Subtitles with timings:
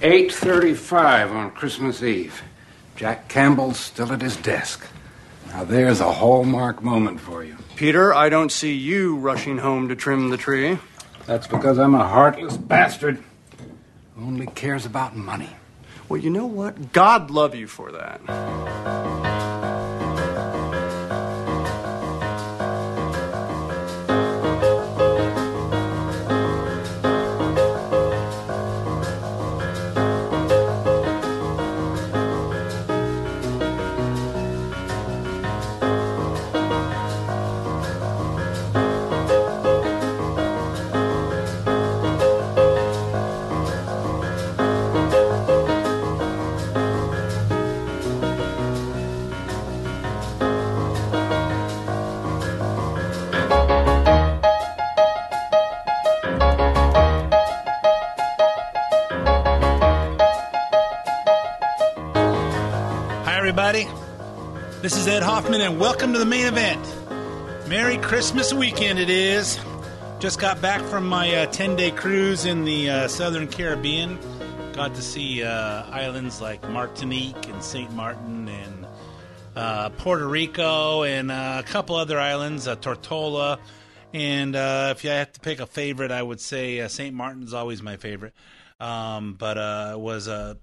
[0.00, 2.42] 8.35 on Christmas Eve.
[2.96, 4.86] Jack Campbell's still at his desk.
[5.48, 7.56] Now there's a hallmark moment for you.
[7.76, 10.78] Peter, I don't see you rushing home to trim the tree.
[11.24, 13.22] That's because I'm a heartless bastard
[14.14, 15.56] who only cares about money.
[16.10, 16.92] Well, you know what?
[16.92, 19.55] God love you for that.
[65.36, 66.82] Hoffman, and welcome to the main event.
[67.68, 69.60] Merry Christmas weekend, it is.
[70.18, 74.18] Just got back from my 10 day cruise in the uh, Southern Caribbean.
[74.72, 77.92] Got to see uh, islands like Martinique and St.
[77.92, 78.86] Martin and
[79.54, 83.58] uh, Puerto Rico and uh, a couple other islands, uh, Tortola.
[84.14, 87.14] And uh, if you had to pick a favorite, I would say uh, St.
[87.14, 88.32] Martin's always my favorite.
[88.80, 90.56] Um, but uh, it was a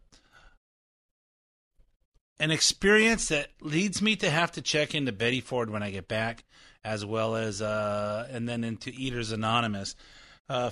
[2.43, 6.09] an experience that leads me to have to check into Betty Ford when I get
[6.09, 6.43] back,
[6.83, 9.95] as well as uh, and then into Eaters Anonymous.
[10.49, 10.69] Uh,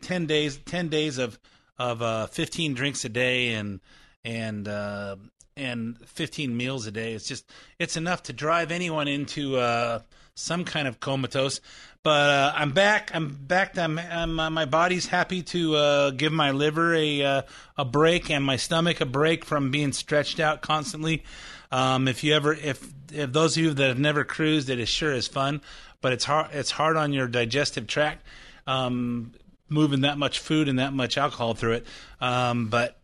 [0.00, 1.38] ten days, ten days of
[1.78, 3.80] of uh, fifteen drinks a day and
[4.24, 5.16] and uh,
[5.54, 7.12] and fifteen meals a day.
[7.12, 7.44] It's just
[7.78, 10.00] it's enough to drive anyone into uh,
[10.34, 11.60] some kind of comatose.
[12.02, 13.10] But uh, I'm back.
[13.14, 13.78] I'm back.
[13.78, 17.42] I'm, I'm uh, my body's happy to uh, give my liver a uh,
[17.76, 21.22] a break and my stomach a break from being stretched out constantly.
[21.70, 24.88] Um, if you ever, if if those of you that have never cruised, it is
[24.88, 25.60] sure is fun,
[26.00, 26.48] but it's hard.
[26.52, 28.26] It's hard on your digestive tract,
[28.66, 29.32] um,
[29.68, 31.86] moving that much food and that much alcohol through it.
[32.20, 32.98] Um, but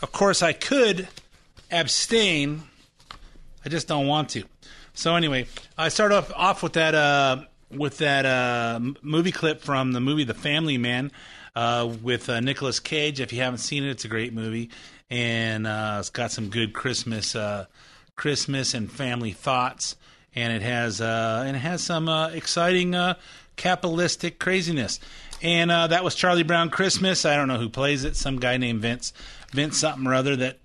[0.00, 1.08] of course, I could
[1.70, 2.62] abstain.
[3.66, 4.44] I just don't want to.
[4.94, 5.46] So anyway,
[5.78, 10.24] I start off off with that uh, with that uh, movie clip from the movie
[10.24, 11.12] The Family Man
[11.54, 13.20] uh, with uh, Nicolas Cage.
[13.20, 14.70] If you haven't seen it, it's a great movie,
[15.08, 17.66] and uh, it's got some good Christmas uh,
[18.16, 19.96] Christmas and family thoughts,
[20.34, 22.94] and it has uh, and it has some exciting
[23.56, 25.00] capitalistic craziness.
[25.42, 27.24] And that was Charlie Brown Christmas.
[27.24, 28.16] I don't know who plays it.
[28.16, 29.12] Some guy named Vince,
[29.52, 30.58] Vince something or other that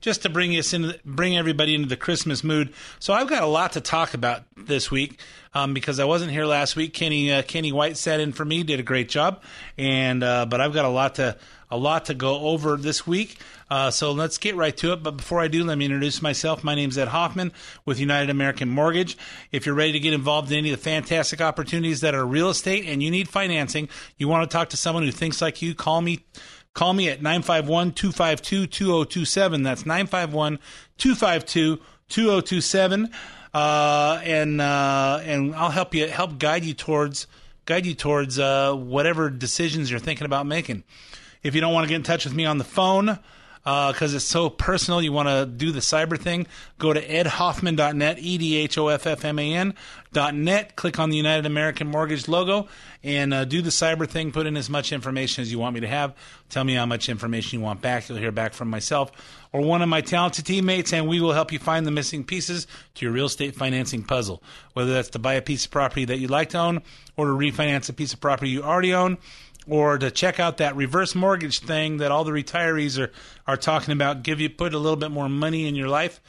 [0.00, 2.72] just to bring us into bring everybody into the Christmas mood.
[2.98, 5.20] So I've got a lot to talk about this week
[5.54, 6.94] um, because I wasn't here last week.
[6.94, 9.42] Kenny uh, Kenny White sat in for me, did a great job,
[9.76, 11.36] and uh, but I've got a lot to
[11.70, 13.38] a lot to go over this week.
[13.68, 15.02] Uh, so let's get right to it.
[15.02, 16.62] But before I do, let me introduce myself.
[16.62, 17.52] My name is Ed Hoffman
[17.84, 19.18] with United American Mortgage.
[19.50, 22.50] If you're ready to get involved in any of the fantastic opportunities that are real
[22.50, 25.74] estate and you need financing, you want to talk to someone who thinks like you,
[25.74, 26.24] call me.
[26.76, 29.62] Call me at 951 252 2027.
[29.62, 30.58] That's 951
[30.98, 33.10] 252 2027.
[33.54, 37.28] Uh, and uh, and I'll help you help guide you towards
[37.64, 40.84] guide you towards uh, whatever decisions you're thinking about making.
[41.42, 43.20] If you don't want to get in touch with me on the phone
[43.66, 46.46] because it's so personal, you want to do the cyber thing,
[46.78, 49.74] go to edhoffman.net, E D H O F F M A N
[50.12, 50.76] dot net.
[50.76, 52.68] Click on the United American Mortgage logo
[53.02, 54.30] and uh, do the cyber thing.
[54.30, 56.14] Put in as much information as you want me to have.
[56.48, 58.08] Tell me how much information you want back.
[58.08, 59.10] You'll hear back from myself
[59.52, 62.68] or one of my talented teammates, and we will help you find the missing pieces
[62.94, 64.42] to your real estate financing puzzle.
[64.74, 66.82] Whether that's to buy a piece of property that you'd like to own
[67.16, 69.18] or to refinance a piece of property you already own
[69.68, 73.10] or to check out that reverse mortgage thing that all the retirees are
[73.46, 74.22] are talking about.
[74.22, 76.20] Give you put a little bit more money in your life.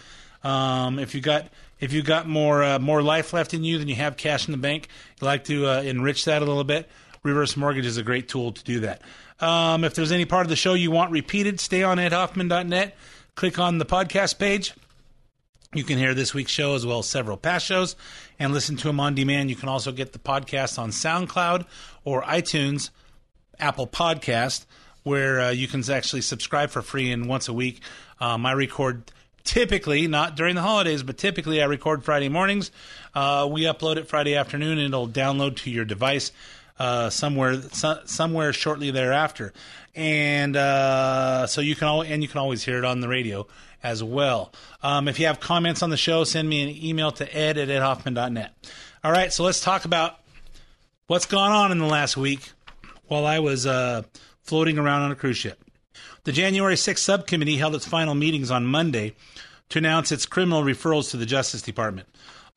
[0.44, 1.48] Um, if you got
[1.80, 4.51] if you got more uh, more life left in you than you have cash in
[4.51, 4.88] the bank,
[5.22, 6.89] you like to uh, enrich that a little bit.
[7.24, 9.01] Reverse mortgage is a great tool to do that.
[9.39, 12.95] Um, if there's any part of the show you want repeated, stay on edhoffman.net.
[13.36, 14.74] Click on the podcast page.
[15.74, 17.95] You can hear this week's show as well as several past shows
[18.39, 19.50] and listen to them on demand.
[19.50, 21.66] You can also get the podcast on SoundCloud
[22.04, 22.89] or iTunes,
[23.59, 24.65] Apple Podcast,
[25.04, 27.12] where uh, you can actually subscribe for free.
[27.12, 27.81] And once a week,
[28.19, 29.12] um, I record
[29.44, 32.71] typically not during the holidays, but typically I record Friday mornings.
[33.15, 36.31] Uh, we upload it Friday afternoon, and it'll download to your device
[36.80, 39.54] uh, somewhere so, somewhere shortly thereafter.
[39.95, 43.48] And uh, so you can al- and you can always hear it on the radio
[43.81, 44.53] as well.
[44.83, 47.69] Um, if you have comments on the show, send me an email to ed at
[47.69, 48.53] edhoffman.net.
[49.03, 50.19] All right, so let's talk about
[51.07, 52.51] what's gone on in the last week
[53.07, 54.04] while I was uh,
[54.42, 55.63] floating around on a cruise ship.
[56.24, 59.15] The January 6th subcommittee held its final meetings on Monday
[59.69, 62.07] to announce its criminal referrals to the Justice Department.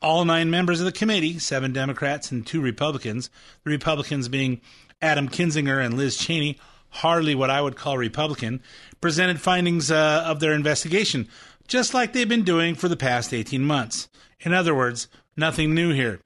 [0.02, 3.30] All nine members of the committee, seven Democrats and two Republicans,
[3.64, 4.60] the Republicans being
[5.02, 6.58] Adam Kinzinger and Liz Cheney,
[6.90, 8.62] hardly what I would call Republican,
[9.00, 11.28] presented findings uh, of their investigation,
[11.68, 14.08] just like they've been doing for the past 18 months.
[14.40, 16.20] In other words, nothing new here.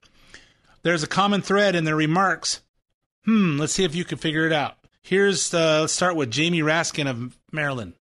[0.82, 2.61] There's a common thread in their remarks.
[3.25, 4.76] Hmm, let's see if you can figure it out.
[5.03, 7.94] Here's, uh, let's start with Jamie Raskin of Maryland.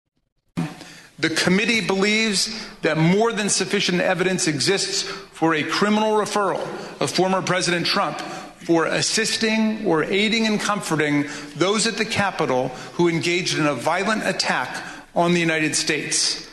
[1.19, 6.63] The committee believes that more than sufficient evidence exists for a criminal referral
[7.01, 11.27] of former President Trump for assisting or aiding and comforting
[11.57, 14.85] those at the Capitol who engaged in a violent attack
[15.15, 16.49] on the United States.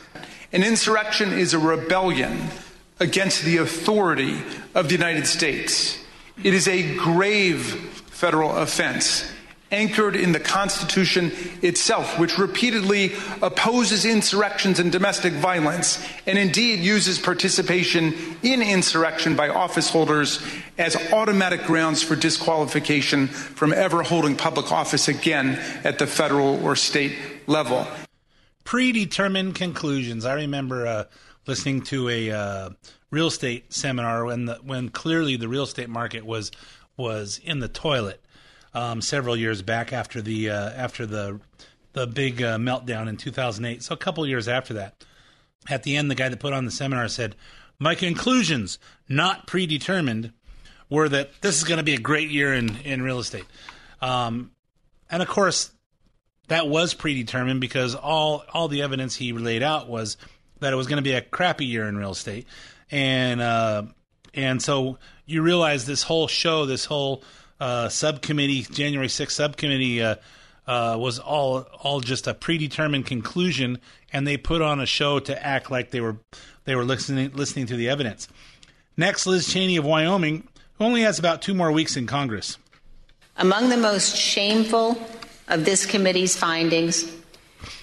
[0.52, 2.48] An insurrection is a rebellion
[3.00, 4.42] against the authority
[4.74, 5.98] of the United States.
[6.42, 9.24] It is a grave federal offense
[9.72, 11.32] anchored in the Constitution
[11.62, 19.48] itself, which repeatedly opposes insurrections and domestic violence, and indeed uses participation in insurrection by
[19.48, 20.44] office holders
[20.76, 26.76] as automatic grounds for disqualification from ever holding public office again at the federal or
[26.76, 27.16] state
[27.46, 27.86] level.
[28.64, 30.26] Predetermined conclusions.
[30.26, 31.04] I remember uh,
[31.46, 32.70] listening to a uh,
[33.10, 36.50] real estate seminar when the, when clearly the real estate market was
[37.00, 38.20] was in the toilet
[38.74, 41.40] um, several years back after the uh, after the
[41.92, 43.82] the big uh, meltdown in 2008.
[43.82, 45.04] So a couple years after that,
[45.68, 47.36] at the end, the guy that put on the seminar said,
[47.78, 50.32] "My conclusions, not predetermined,
[50.88, 53.46] were that this is going to be a great year in in real estate."
[54.00, 54.52] Um,
[55.10, 55.72] and of course,
[56.48, 60.16] that was predetermined because all all the evidence he laid out was
[60.60, 62.46] that it was going to be a crappy year in real estate,
[62.90, 63.82] and uh,
[64.34, 64.98] and so
[65.30, 67.22] you realize this whole show, this whole
[67.60, 70.16] uh, subcommittee, January 6th subcommittee, uh,
[70.66, 73.78] uh, was all all just a predetermined conclusion,
[74.12, 76.16] and they put on a show to act like they were
[76.64, 78.28] they were listening listening to the evidence.
[78.96, 82.58] Next, Liz Cheney of Wyoming, who only has about two more weeks in Congress.
[83.36, 85.00] Among the most shameful
[85.48, 87.10] of this committee's findings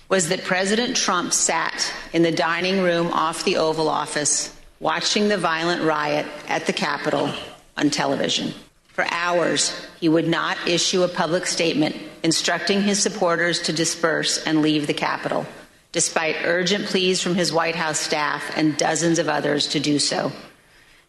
[0.08, 5.38] was that President Trump sat in the dining room off the Oval Office watching the
[5.38, 7.32] violent riot at the Capitol
[7.76, 8.54] on television.
[8.88, 14.62] For hours, he would not issue a public statement instructing his supporters to disperse and
[14.62, 15.46] leave the Capitol,
[15.92, 20.32] despite urgent pleas from his White House staff and dozens of others to do so.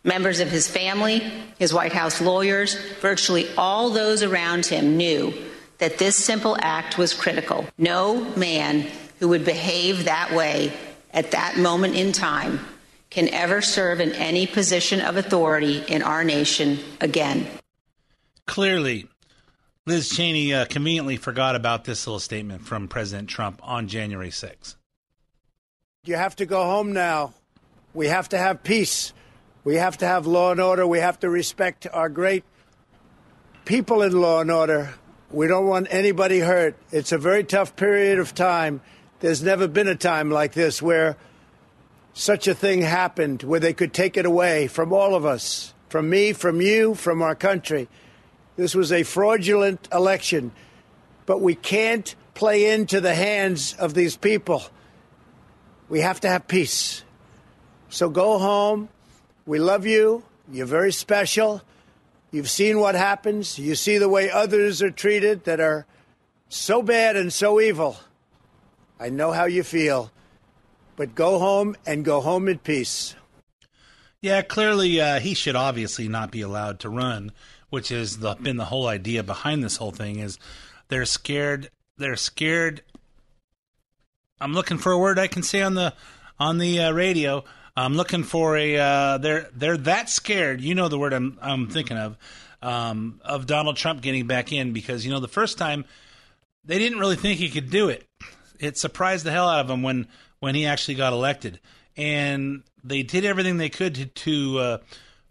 [0.05, 1.19] Members of his family,
[1.59, 5.32] his White House lawyers, virtually all those around him knew
[5.79, 7.67] that this simple act was critical.
[7.79, 8.87] No man
[9.19, 10.73] who would behave that way
[11.12, 12.61] at that moment in time
[13.10, 17.46] can ever serve in any position of authority in our nation again.
[18.46, 19.08] Clearly,
[19.87, 24.76] Liz Cheney uh, conveniently forgot about this little statement from President Trump on January 6th.
[26.05, 27.34] You have to go home now.
[27.94, 29.12] We have to have peace.
[29.65, 30.86] We have to have law and order.
[30.86, 32.44] We have to respect our great
[33.65, 34.94] people in law and order.
[35.31, 36.77] We don't want anybody hurt.
[36.91, 38.81] It's a very tough period of time.
[39.20, 41.17] There's never been a time like this where
[42.19, 46.10] such a thing happened, where they could take it away from all of us, from
[46.10, 47.89] me, from you, from our country.
[48.56, 50.51] This was a fraudulent election,
[51.27, 54.65] but we can't play into the hands of these people.
[55.89, 57.05] We have to have peace.
[57.89, 58.89] So go home.
[59.46, 60.25] We love you.
[60.51, 61.63] You're very special.
[62.32, 63.60] You've seen what happens.
[63.60, 65.87] You see the way others are treated that are
[66.48, 67.96] so bad and so evil.
[68.98, 70.10] I know how you feel.
[70.98, 73.14] But go home and go home in peace.
[74.20, 77.32] Yeah, clearly uh, he should obviously not be allowed to run
[77.70, 80.38] which has been the whole idea behind this whole thing is
[80.88, 82.82] they're scared they're scared.
[84.40, 85.94] I'm looking for a word i can say on the
[86.38, 87.44] on the uh, radio.
[87.76, 90.60] I'm looking for a uh, they're they're that scared.
[90.60, 92.17] You know the word i'm i'm thinking of
[92.62, 95.84] um, of donald trump getting back in because you know the first time
[96.64, 98.06] they didn't really think he could do it.
[98.58, 100.08] It surprised the hell out of them when
[100.40, 101.60] when he actually got elected
[101.98, 104.78] and they did everything they could to, to uh,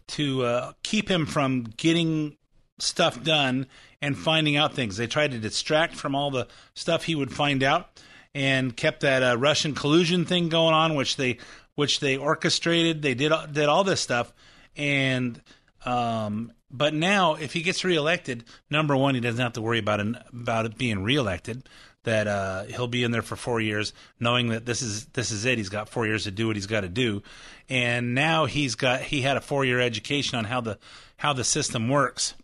[0.06, 2.36] to uh, keep him from getting
[2.78, 3.66] stuff done
[4.00, 4.96] and finding out things.
[4.96, 8.00] They tried to distract from all the stuff he would find out,
[8.34, 11.38] and kept that uh, Russian collusion thing going on, which they
[11.74, 13.02] which they orchestrated.
[13.02, 14.32] They did did all this stuff,
[14.76, 15.40] and
[15.84, 20.00] um, but now if he gets reelected, number one, he doesn't have to worry about
[20.00, 21.66] an, about it being reelected.
[22.04, 25.44] That uh, he'll be in there for four years, knowing that this is this is
[25.44, 25.58] it.
[25.58, 27.22] He's got four years to do what he's got to do,
[27.68, 30.78] and now he's got he had a four year education on how the
[31.16, 32.34] how the system works.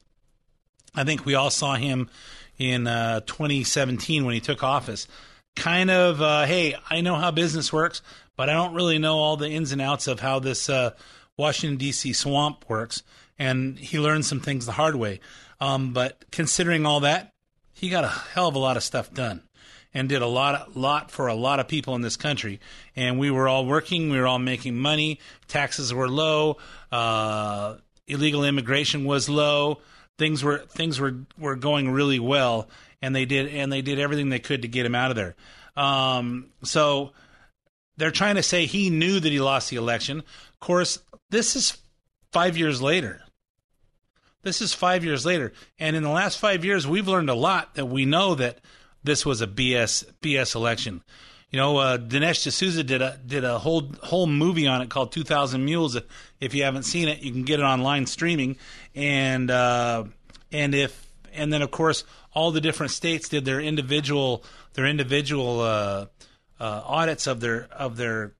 [0.94, 2.08] I think we all saw him
[2.58, 5.08] in uh, 2017 when he took office.
[5.56, 8.02] Kind of, uh, hey, I know how business works,
[8.36, 10.90] but I don't really know all the ins and outs of how this uh,
[11.36, 12.12] Washington D.C.
[12.12, 13.02] swamp works.
[13.38, 15.20] And he learned some things the hard way.
[15.60, 17.33] Um, but considering all that,
[17.74, 19.42] he got a hell of a lot of stuff done
[19.92, 22.60] and did a lot lot for a lot of people in this country.
[22.96, 26.56] And we were all working, we were all making money, taxes were low,
[26.90, 27.76] uh,
[28.06, 29.78] illegal immigration was low,
[30.18, 32.68] things were things were were going really well,
[33.02, 35.34] and they did and they did everything they could to get him out of there.
[35.76, 37.12] Um, so
[37.96, 40.18] they're trying to say he knew that he lost the election.
[40.18, 41.00] Of course,
[41.30, 41.76] this is
[42.32, 43.23] five years later.
[44.44, 47.74] This is five years later, and in the last five years, we've learned a lot
[47.74, 48.60] that we know that
[49.02, 51.02] this was a BS BS election.
[51.50, 55.12] You know, uh, Dinesh D'Souza did a did a whole whole movie on it called
[55.12, 55.96] Two Thousand Mules.
[56.40, 58.56] If you haven't seen it, you can get it online streaming.
[58.94, 60.04] And uh,
[60.50, 65.60] and if and then of course all the different states did their individual their individual
[65.60, 66.06] uh,
[66.58, 68.34] uh audits of their of their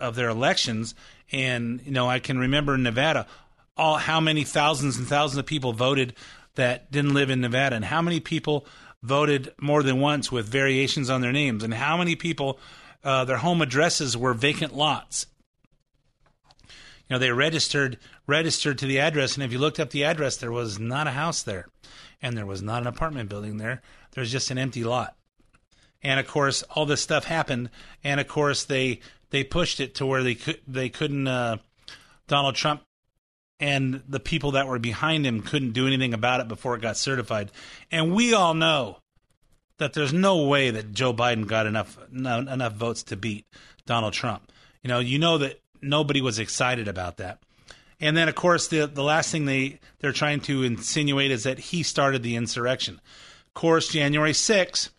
[0.00, 0.94] of their elections.
[1.32, 3.26] And you know, I can remember Nevada,
[3.76, 6.14] all how many thousands and thousands of people voted
[6.54, 8.66] that didn't live in Nevada, and how many people
[9.02, 12.58] voted more than once with variations on their names, and how many people
[13.04, 15.26] uh, their home addresses were vacant lots.
[17.08, 20.36] You know, they registered registered to the address, and if you looked up the address,
[20.36, 21.68] there was not a house there,
[22.20, 23.82] and there was not an apartment building there.
[24.12, 25.14] There's just an empty lot.
[26.02, 27.70] And of course, all this stuff happened,
[28.02, 31.28] and of course they they pushed it to where they could they couldn't.
[31.28, 31.58] Uh,
[32.28, 32.82] Donald Trump
[33.58, 36.96] and the people that were behind him couldn't do anything about it before it got
[36.96, 37.50] certified.
[37.90, 38.98] And we all know
[39.78, 43.46] that there's no way that Joe Biden got enough enough votes to beat
[43.86, 44.52] Donald Trump.
[44.82, 47.40] You know, you know that nobody was excited about that.
[47.98, 51.58] And then of course the the last thing they they're trying to insinuate is that
[51.58, 53.00] he started the insurrection.
[53.48, 54.90] Of course, January 6th,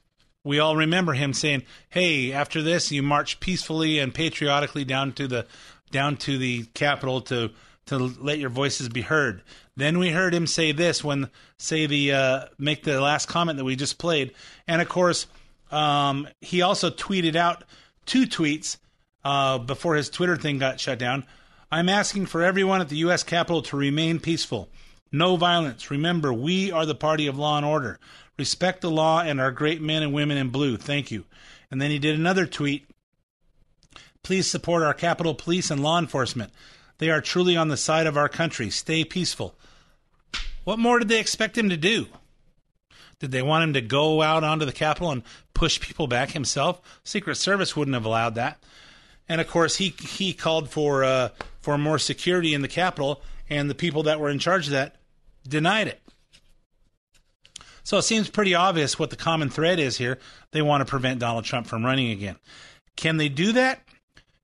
[0.44, 5.28] we all remember him saying, "Hey, after this, you march peacefully and patriotically down to
[5.28, 5.46] the
[5.92, 7.52] down to the Capitol to
[7.88, 9.42] to let your voices be heard.
[9.76, 13.64] Then we heard him say this when say the uh, make the last comment that
[13.64, 14.34] we just played,
[14.68, 15.28] and of course
[15.72, 17.64] um, he also tweeted out
[18.06, 18.78] two tweets
[19.24, 21.26] uh, before his Twitter thing got shut down.
[21.72, 23.24] I'm asking for everyone at the U.S.
[23.24, 24.70] Capitol to remain peaceful.
[25.12, 25.92] No violence.
[25.92, 28.00] Remember, we are the party of law and order.
[28.38, 30.78] Respect the law and our great men and women in blue.
[30.78, 31.26] Thank you.
[31.70, 32.88] And then he did another tweet.
[34.24, 36.52] Please support our Capitol Police and law enforcement.
[36.98, 38.70] They are truly on the side of our country.
[38.70, 39.56] Stay peaceful.
[40.64, 42.08] What more did they expect him to do?
[43.20, 45.24] Did they want him to go out onto the Capitol and
[45.54, 46.82] push people back himself?
[47.04, 48.62] Secret Service wouldn't have allowed that.
[49.30, 53.70] And of course, he he called for uh, for more security in the Capitol, and
[53.70, 54.96] the people that were in charge of that
[55.48, 56.02] denied it.
[57.84, 60.20] So it seems pretty obvious what the common thread is here.
[60.52, 62.36] They want to prevent Donald Trump from running again.
[62.96, 63.82] Can they do that?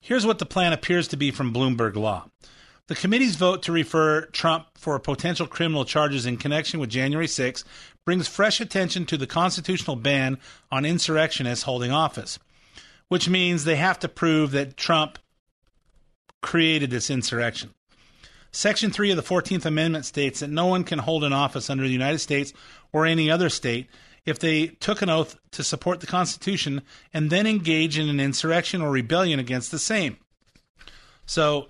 [0.05, 2.25] Here's what the plan appears to be from Bloomberg Law.
[2.87, 7.63] The committee's vote to refer Trump for potential criminal charges in connection with January 6
[8.03, 12.37] brings fresh attention to the constitutional ban on insurrectionists holding office,
[13.07, 15.19] which means they have to prove that Trump
[16.41, 17.73] created this insurrection.
[18.51, 21.83] Section 3 of the 14th Amendment states that no one can hold an office under
[21.85, 22.51] the United States
[22.91, 23.87] or any other state
[24.25, 26.81] if they took an oath to support the Constitution
[27.13, 30.17] and then engage in an insurrection or rebellion against the same.
[31.25, 31.67] So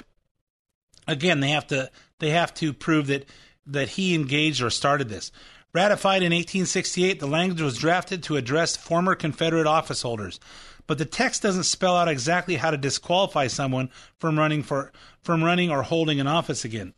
[1.08, 3.26] again, they have to they have to prove that
[3.66, 5.32] that he engaged or started this.
[5.74, 10.40] Ratified in 1868, the language was drafted to address former Confederate office holders,
[10.86, 14.92] but the text doesn't spell out exactly how to disqualify someone from running for
[15.24, 16.94] from running or holding an office again.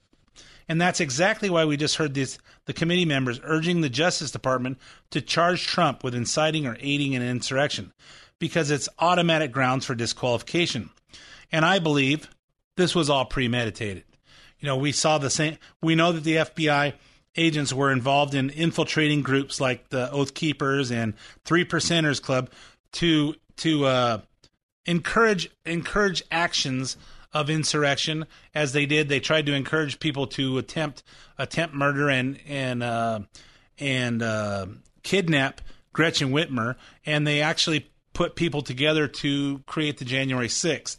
[0.68, 4.80] And that's exactly why we just heard the committee members urging the Justice Department
[5.12, 7.94] to charge Trump with inciting or aiding an insurrection,
[8.40, 10.90] because it's automatic grounds for disqualification.
[11.52, 12.30] And I believe
[12.78, 14.04] this was all premeditated.
[14.60, 16.94] You know, we saw the same, we know that the FBI
[17.36, 22.50] agents were involved in infiltrating groups like the Oath Keepers and Three Percenters Club
[22.94, 24.22] to to uh,
[24.86, 26.98] encourage encourage actions
[27.36, 28.26] of insurrection
[28.56, 29.10] as they did.
[29.10, 31.04] They tried to encourage people to attempt
[31.38, 33.20] attempt murder and and uh,
[33.78, 34.68] and uh,
[35.04, 35.62] kidnap
[35.92, 36.76] Gretchen Whitmer,
[37.06, 40.96] and they actually put people together to create the January 6th.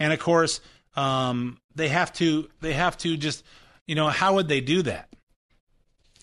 [0.00, 0.60] And of course,
[0.96, 3.44] um, they have to they have to just
[3.86, 5.08] you know how would they do that?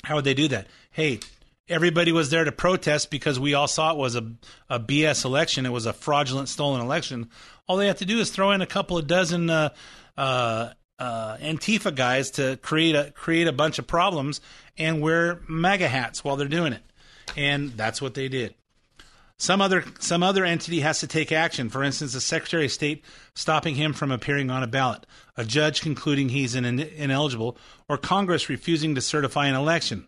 [0.04, 0.68] How would they do that?
[0.92, 1.22] Hey,
[1.70, 4.34] everybody was there to protest because we all saw it was a,
[4.70, 5.66] a BS election.
[5.66, 7.30] It was a fraudulent, stolen election.
[7.68, 9.70] All they have to do is throw in a couple of dozen uh,
[10.18, 14.42] uh, uh, Antifa guys to create a create a bunch of problems
[14.78, 16.84] and wear MAGA hats while they're doing it,
[17.38, 18.56] and that's what they did.
[19.38, 21.70] Some other some other entity has to take action.
[21.70, 23.04] For instance, the Secretary of State
[23.36, 25.06] stopping him from appearing on a ballot,
[25.36, 27.58] a judge concluding he's in, ineligible,
[27.90, 30.08] or Congress refusing to certify an election.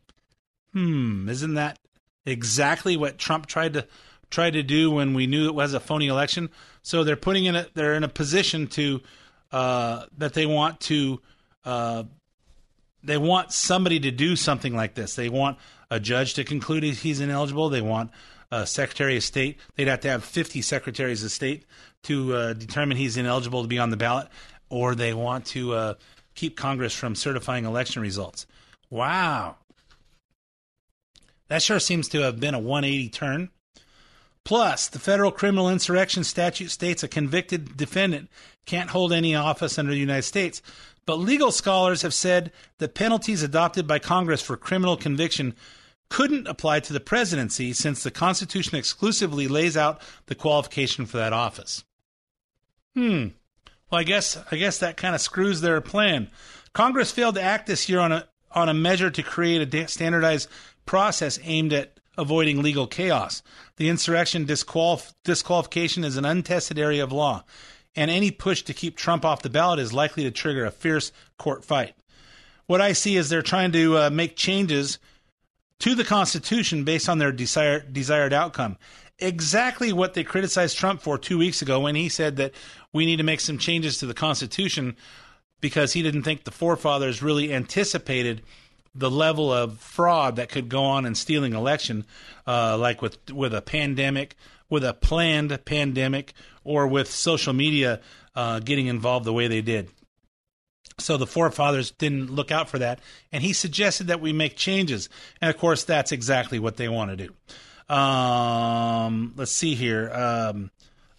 [0.73, 1.79] Hmm, isn't that
[2.25, 3.87] exactly what Trump tried to
[4.29, 6.49] try to do when we knew it was a phony election?
[6.85, 9.01] So they're putting in a they're in a position to
[9.51, 11.19] uh, that they want to
[11.65, 12.03] uh,
[13.03, 15.15] they want somebody to do something like this.
[15.15, 15.57] They want
[15.89, 17.69] a judge to conclude he's ineligible.
[17.69, 18.11] They want
[18.51, 19.57] a Secretary of State.
[19.75, 21.65] They'd have to have 50 Secretaries of State
[22.03, 24.27] to uh, determine he's ineligible to be on the ballot,
[24.69, 25.93] or they want to uh,
[26.35, 28.45] keep Congress from certifying election results.
[28.91, 29.55] Wow.
[31.47, 33.49] That sure seems to have been a 180 turn.
[34.45, 38.29] Plus, the federal criminal insurrection statute states a convicted defendant
[38.65, 40.61] can't hold any office under the United States.
[41.05, 45.55] But legal scholars have said that penalties adopted by Congress for criminal conviction
[46.09, 51.33] couldn't apply to the presidency since the Constitution exclusively lays out the qualification for that
[51.33, 51.83] office.
[52.95, 53.29] Hmm.
[53.91, 56.29] Well, I guess I guess that kind of screws their plan.
[56.73, 60.49] Congress failed to act this year on a on a measure to create a standardized
[60.85, 63.43] process aimed at avoiding legal chaos.
[63.77, 67.43] The insurrection disqualif- disqualification is an untested area of law,
[67.95, 71.11] and any push to keep Trump off the ballot is likely to trigger a fierce
[71.37, 71.95] court fight.
[72.67, 74.97] What I see is they're trying to uh, make changes
[75.79, 78.77] to the Constitution based on their desired desired outcome.
[79.19, 82.53] Exactly what they criticized Trump for two weeks ago when he said that
[82.91, 84.95] we need to make some changes to the Constitution
[85.61, 88.41] because he didn't think the forefathers really anticipated
[88.95, 92.05] the level of fraud that could go on in stealing election,
[92.47, 94.35] uh, like with with a pandemic,
[94.69, 97.99] with a planned pandemic, or with social media
[98.35, 99.89] uh, getting involved the way they did.
[100.97, 102.99] So the forefathers didn't look out for that,
[103.31, 105.09] and he suggested that we make changes.
[105.41, 107.93] And of course, that's exactly what they want to do.
[107.93, 110.09] Um, let's see here.
[110.11, 110.71] Um,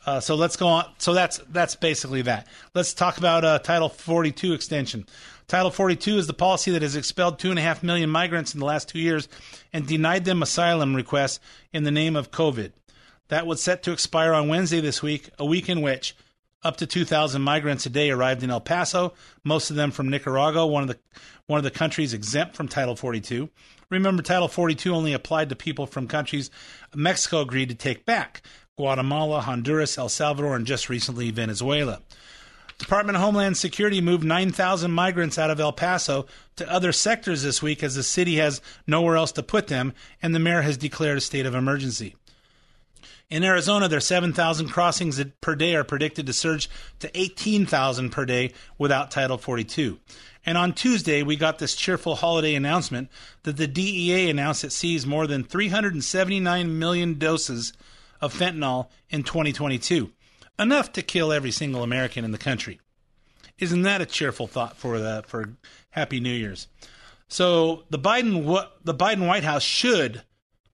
[0.07, 0.87] uh, so let's go on.
[0.99, 2.47] So that's that's basically that.
[2.75, 5.07] Let's talk about uh, Title 42 extension.
[5.49, 8.59] Title 42 is the policy that has expelled two and a half million migrants in
[8.59, 9.29] the last two years
[9.73, 11.39] and denied them asylum requests
[11.73, 12.73] in the name of COVID.
[13.29, 16.17] That was set to expire on Wednesday this week, a week in which
[16.65, 20.67] up to 2,000 migrants a day arrived in El Paso, most of them from Nicaragua,
[20.67, 20.99] one of the
[21.47, 23.49] one of the countries exempt from Title 42.
[23.89, 26.51] Remember, Title 42 only applied to people from countries
[26.93, 28.43] Mexico agreed to take back
[28.77, 32.01] Guatemala, Honduras, El Salvador, and just recently Venezuela.
[32.79, 37.63] Department of Homeland Security moved 9,000 migrants out of El Paso to other sectors this
[37.63, 41.17] week as the city has nowhere else to put them, and the mayor has declared
[41.17, 42.15] a state of emergency.
[43.29, 48.53] In Arizona, their 7,000 crossings per day are predicted to surge to 18,000 per day
[48.79, 49.99] without Title 42.
[50.45, 53.09] And on Tuesday, we got this cheerful holiday announcement
[53.43, 57.73] that the DEA announced it seized more than 379 million doses
[58.21, 60.13] of fentanyl in 2022,
[60.59, 62.81] enough to kill every single American in the country.
[63.59, 65.57] Isn't that a cheerful thought for the for
[65.91, 66.69] Happy New Year's?
[67.29, 70.23] So the Biden the Biden White House should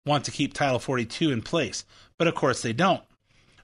[0.05, 1.85] want to keep Title 42 in place,
[2.19, 3.03] but of course they don't.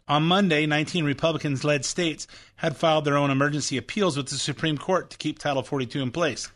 [0.07, 2.26] On Monday, 19 Republicans led states
[2.57, 6.11] had filed their own emergency appeals with the Supreme Court to keep Title 42 in
[6.11, 6.50] place.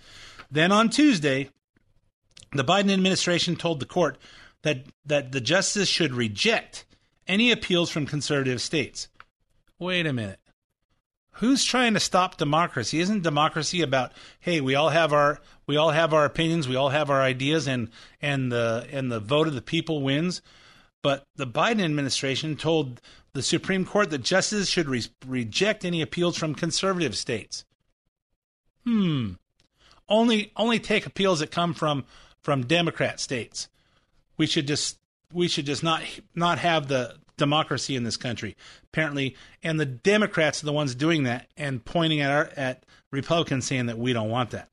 [0.50, 1.50] Then on Tuesday,
[2.52, 4.16] the Biden administration told the court
[4.62, 6.86] that, that the justice should reject
[7.28, 9.08] any appeals from conservative states.
[9.82, 10.38] Wait a minute.
[11.36, 13.00] Who's trying to stop democracy?
[13.00, 16.90] Isn't democracy about hey, we all have our we all have our opinions, we all
[16.90, 17.90] have our ideas and
[18.20, 20.40] and the and the vote of the people wins?
[21.02, 23.00] But the Biden administration told
[23.32, 27.64] the Supreme Court that justices should re- reject any appeals from conservative states.
[28.84, 29.32] Hmm.
[30.08, 32.04] Only only take appeals that come from
[32.40, 33.68] from Democrat states.
[34.36, 35.00] We should just
[35.32, 36.04] we should just not
[36.36, 39.36] not have the democracy in this country apparently.
[39.62, 43.86] And the democrats are the ones doing that and pointing at our at republicans saying
[43.86, 44.68] that we don't want that.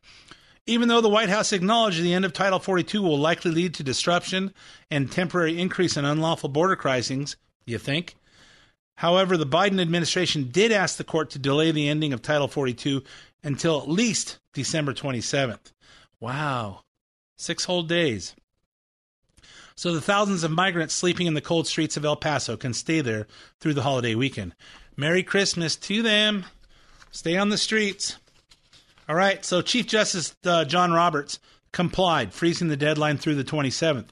[0.65, 3.84] Even though the white house acknowledged the end of title 42 will likely lead to
[3.84, 4.54] disruption
[4.91, 8.15] and temporary increase in unlawful border crossings you think?
[8.98, 13.04] However the biden administration did ask the court to delay the ending of title 42
[13.43, 15.72] until at least december 27th
[16.19, 16.82] wow.
[17.38, 18.36] Six whole days
[19.79, 22.99] so the thousands of migrants sleeping in the cold streets of El Paso can stay
[22.99, 23.27] there
[23.61, 24.53] through the holiday weekend.
[24.97, 26.43] Merry Christmas to them.
[27.11, 28.17] Stay on the streets.
[29.07, 31.39] All right, so Chief Justice uh, John Roberts
[31.71, 34.09] complied, freezing the deadline through the 27th.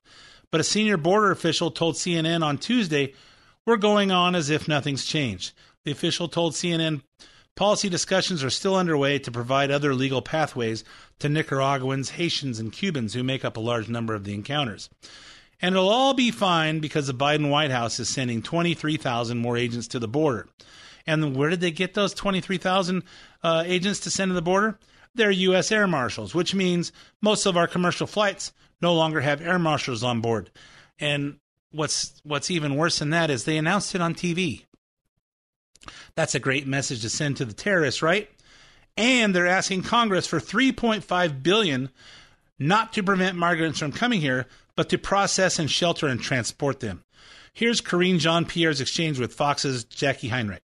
[0.53, 3.13] But a senior border official told CNN on Tuesday,
[3.65, 5.51] We're going on as if nothing's changed.
[5.83, 7.01] The official told CNN
[7.57, 10.85] policy discussions are still underway to provide other legal pathways
[11.19, 14.89] to Nicaraguans, Haitians, and Cubans who make up a large number of the encounters.
[15.61, 19.87] And it'll all be fine because the Biden White House is sending 23,000 more agents
[19.89, 20.47] to the border.
[21.07, 23.03] And where did they get those 23,000
[23.43, 24.77] uh, agents to send to the border?
[25.15, 25.71] They're U.S.
[25.71, 26.91] air marshals, which means
[27.21, 30.51] most of our commercial flights no longer have air marshals on board.
[30.99, 31.37] And
[31.71, 34.65] what's what's even worse than that is they announced it on TV.
[36.15, 38.29] That's a great message to send to the terrorists, right?
[38.95, 41.89] And they're asking Congress for 3.5 billion
[42.59, 47.03] not to prevent migrants from coming here, but to process and shelter and transport them.
[47.51, 50.61] Here's Karine Jean Pierre's exchange with Fox's Jacqui Heinrich.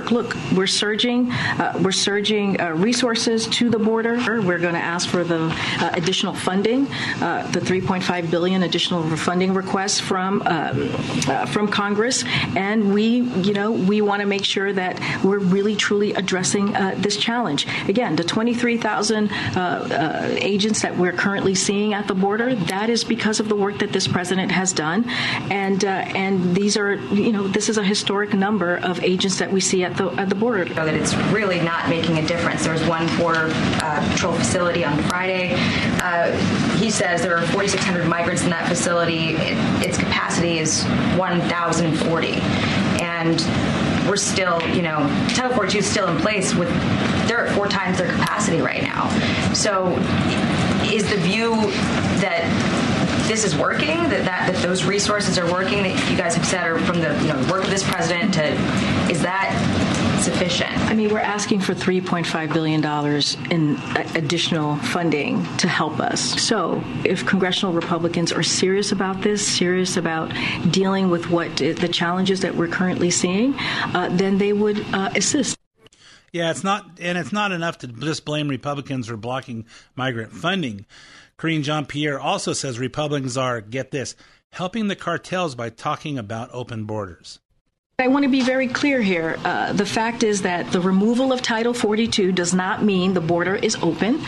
[0.00, 1.30] Look, we're surging.
[1.30, 4.16] Uh, we're surging uh, resources to the border.
[4.40, 6.86] We're going to ask for the uh, additional funding,
[7.20, 10.90] uh, the 3.5 billion additional funding requests from um,
[11.26, 12.24] uh, from Congress,
[12.56, 16.94] and we, you know, we want to make sure that we're really truly addressing uh,
[16.96, 17.66] this challenge.
[17.88, 19.30] Again, the 23,000
[20.40, 23.92] agents that we're currently seeing at the border, that is because of the work that
[23.92, 25.08] this president has done,
[25.50, 29.60] and and these are, you know, this is a historic number of agents that we
[29.60, 30.64] see at the at the border.
[30.66, 32.64] That it's really not making a difference.
[32.64, 33.50] There was one border
[33.82, 35.54] uh, patrol facility on Friday.
[36.02, 36.32] Uh,
[36.76, 39.36] he says there are 4,600 migrants in that facility.
[39.36, 40.84] It, its capacity is
[41.16, 42.28] 1,040,
[43.02, 43.40] and
[44.08, 44.98] we're still, you know,
[45.34, 46.68] Title 42 is still in place with
[47.26, 49.08] they're at four times their capacity right now.
[49.52, 49.88] So,
[50.90, 51.52] is the view
[52.20, 52.44] that
[53.28, 56.66] this is working, that, that, that those resources are working that you guys have said
[56.66, 58.42] are from the you know work of this president to
[59.12, 59.52] is that
[60.18, 60.76] sufficient?
[60.78, 62.84] I mean, we're asking for $3.5 billion
[63.50, 63.76] in
[64.16, 66.20] additional funding to help us.
[66.42, 70.32] So, if congressional Republicans are serious about this, serious about
[70.70, 75.58] dealing with what the challenges that we're currently seeing, uh, then they would uh, assist.
[76.32, 80.86] Yeah, it's not, and it's not enough to just blame Republicans for blocking migrant funding.
[81.38, 84.14] Karine Jean Pierre also says Republicans are, get this,
[84.50, 87.38] helping the cartels by talking about open borders.
[88.00, 89.36] I want to be very clear here.
[89.44, 93.56] Uh, the fact is that the removal of Title 42 does not mean the border
[93.56, 94.20] is open.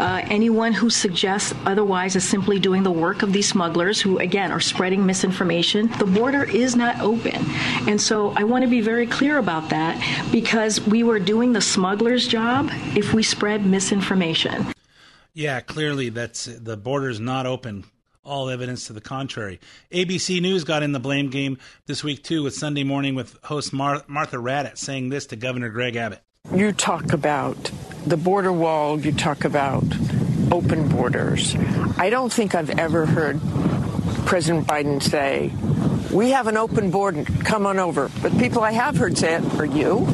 [0.00, 4.50] Uh, anyone who suggests otherwise is simply doing the work of these smugglers who, again,
[4.50, 5.88] are spreading misinformation.
[5.98, 7.44] The border is not open.
[7.86, 11.60] And so I want to be very clear about that because we were doing the
[11.60, 14.72] smuggler's job if we spread misinformation.
[15.34, 17.84] Yeah, clearly that's the border's not open.
[18.28, 19.58] All evidence to the contrary.
[19.90, 23.72] ABC News got in the blame game this week too with Sunday Morning with host
[23.72, 26.20] Mar- Martha Raddatz saying this to Governor Greg Abbott.
[26.54, 27.70] You talk about
[28.06, 29.82] the border wall, you talk about
[30.52, 31.56] open borders.
[31.96, 33.40] I don't think I've ever heard
[34.26, 35.50] President Biden say,
[36.14, 38.10] We have an open border, come on over.
[38.20, 40.06] But people I have heard say it are you,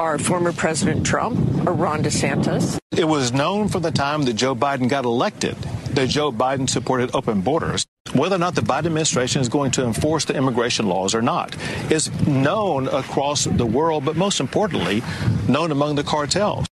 [0.00, 2.78] are former President Trump, or Ron DeSantis.
[2.96, 5.54] It was known from the time that Joe Biden got elected
[5.90, 7.86] that Joe Biden supported open borders.
[8.14, 11.54] Whether or not the Biden administration is going to enforce the immigration laws or not
[11.90, 15.02] is known across the world, but most importantly,
[15.46, 16.66] known among the cartels.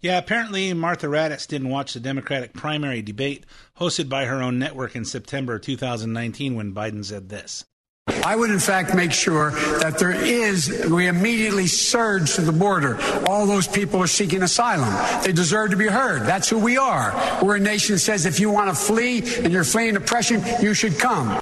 [0.00, 3.46] Yeah, apparently Martha Raddatz didn't watch the Democratic primary debate
[3.78, 7.64] hosted by her own network in September 2019 when Biden said this.
[8.08, 12.98] I would, in fact, make sure that there is, we immediately surge to the border.
[13.26, 14.92] All those people are seeking asylum.
[15.22, 16.22] They deserve to be heard.
[16.22, 17.12] That's who we are.
[17.42, 20.74] We're a nation that says if you want to flee and you're fleeing oppression, you
[20.74, 21.40] should come.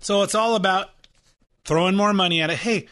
[0.00, 0.90] So it's all about
[1.64, 2.58] throwing more money at it.
[2.58, 2.86] Hey,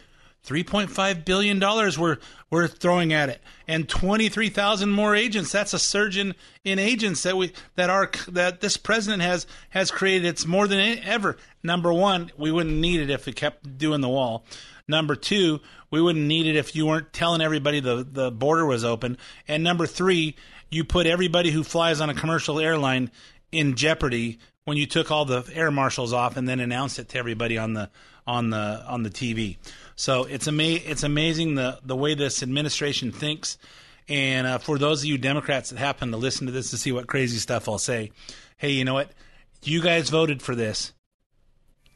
[0.46, 2.18] $3.5 billion we're,
[2.50, 3.40] we're throwing at it.
[3.66, 5.52] And 23,000 more agents.
[5.52, 6.34] That's a surge in,
[6.64, 10.26] in agents that we, that are, that this president has, has created.
[10.26, 11.36] It's more than ever.
[11.62, 14.44] Number one, we wouldn't need it if we kept doing the wall.
[14.86, 18.84] Number two, we wouldn't need it if you weren't telling everybody the, the border was
[18.84, 19.18] open.
[19.46, 20.34] And number three,
[20.70, 23.10] you put everybody who flies on a commercial airline
[23.52, 27.18] in jeopardy when you took all the air marshals off and then announced it to
[27.18, 27.90] everybody on the
[28.26, 29.56] on the on the TV.
[29.98, 33.58] So it's ama- it's amazing the the way this administration thinks.
[34.08, 36.92] And uh, for those of you Democrats that happen to listen to this to see
[36.92, 38.12] what crazy stuff I'll say,
[38.58, 39.10] hey, you know what?
[39.64, 40.92] You guys voted for this.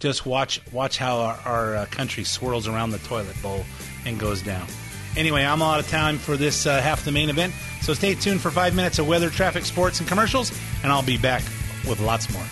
[0.01, 3.65] Just watch watch how our, our uh, country swirls around the toilet bowl
[4.05, 4.67] and goes down.
[5.17, 8.41] Anyway, I'm out of time for this uh, half the main event, so stay tuned
[8.41, 10.51] for five minutes of weather, traffic, sports, and commercials,
[10.83, 11.45] and I'll be back
[11.89, 12.43] with lots more.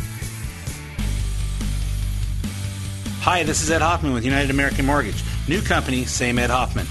[3.22, 5.24] Hi, this is Ed Hoffman with United American Mortgage.
[5.50, 6.86] New company, same Ed Hoffman.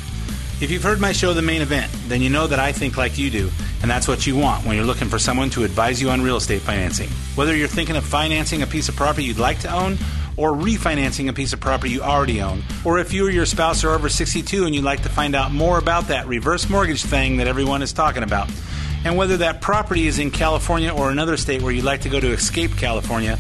[0.60, 3.17] If you've heard my show, The Main Event, then you know that I think like
[3.17, 3.50] you do,
[3.82, 6.36] and that's what you want when you're looking for someone to advise you on real
[6.36, 7.08] estate financing.
[7.36, 9.98] Whether you're thinking of financing a piece of property you'd like to own,
[10.36, 13.86] or refinancing a piece of property you already own, or if you or your spouse
[13.86, 17.38] are over 62 and you'd like to find out more about that reverse mortgage thing
[17.38, 18.50] that everyone is talking about,
[19.06, 22.19] and whether that property is in California or another state where you'd like to go
[22.19, 23.39] to escape California,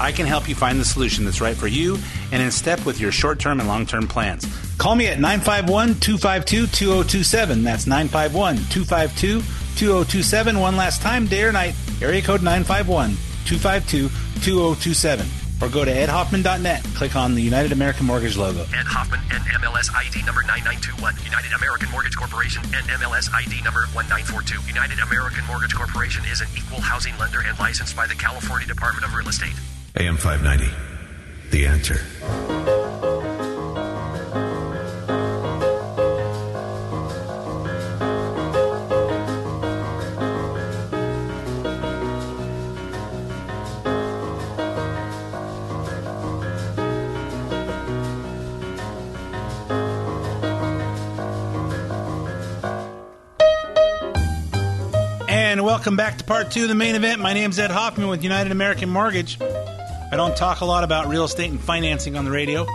[0.00, 1.98] I can help you find the solution that's right for you
[2.32, 4.46] and in step with your short term and long term plans.
[4.78, 7.62] Call me at 951 252 2027.
[7.62, 9.42] That's 951 252
[9.76, 10.58] 2027.
[10.58, 13.10] One last time, day or night, area code 951
[13.44, 14.08] 252
[14.40, 15.26] 2027.
[15.60, 16.82] Or go to edhoffman.net.
[16.96, 18.62] Click on the United American Mortgage logo.
[18.72, 21.20] Ed Hoffman, NMLS ID number 9921.
[21.22, 24.64] United American Mortgage Corporation, NMLS ID number 1942.
[24.64, 29.04] United American Mortgage Corporation is an equal housing lender and licensed by the California Department
[29.04, 29.52] of Real Estate.
[29.96, 30.72] AM 590.
[31.50, 32.00] The answer.
[55.28, 57.20] And welcome back to part two of the main event.
[57.20, 59.36] My name's Ed Hoffman with United American Mortgage.
[60.12, 62.66] I don't talk a lot about real estate and financing on the radio,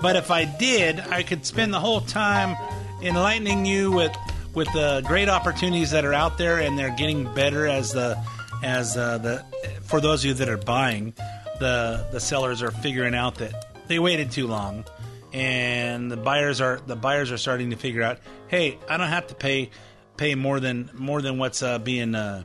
[0.00, 2.56] but if I did, I could spend the whole time
[3.02, 4.16] enlightening you with
[4.54, 8.16] with the great opportunities that are out there, and they're getting better as the
[8.62, 9.44] as uh, the
[9.82, 11.14] for those of you that are buying,
[11.58, 14.84] the the sellers are figuring out that they waited too long,
[15.32, 19.26] and the buyers are the buyers are starting to figure out, hey, I don't have
[19.28, 19.70] to pay
[20.16, 22.44] pay more than more than what's uh, being uh,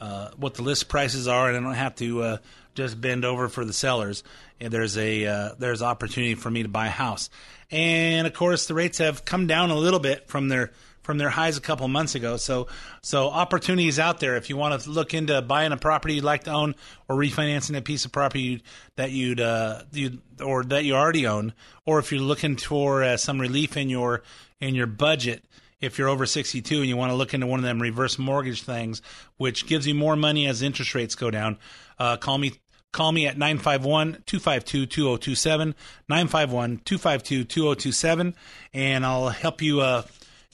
[0.00, 2.36] uh, what the list prices are, and I don't have to uh,
[2.76, 4.22] just bend over for the sellers.
[4.60, 7.28] And there's a uh, there's opportunity for me to buy a house,
[7.70, 11.30] and of course the rates have come down a little bit from their from their
[11.30, 12.36] highs a couple months ago.
[12.36, 12.68] So
[13.02, 16.44] so opportunities out there if you want to look into buying a property you'd like
[16.44, 16.74] to own
[17.08, 18.62] or refinancing a piece of property
[18.96, 21.52] that you'd uh, you or that you already own,
[21.84, 24.22] or if you're looking for uh, some relief in your
[24.60, 25.44] in your budget
[25.80, 28.62] if you're over 62 and you want to look into one of them reverse mortgage
[28.62, 29.02] things,
[29.36, 31.58] which gives you more money as interest rates go down,
[31.98, 32.52] uh, call me.
[32.92, 35.74] Call me at 951-252-2027,
[36.10, 38.34] 951-252-2027,
[38.72, 40.02] and I'll help you uh,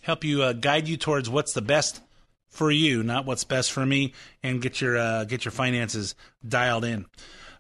[0.03, 2.01] help you uh, guide you towards what's the best
[2.51, 6.14] for you, not what's best for me, and get your uh, get your finances
[6.47, 7.07] dialed in.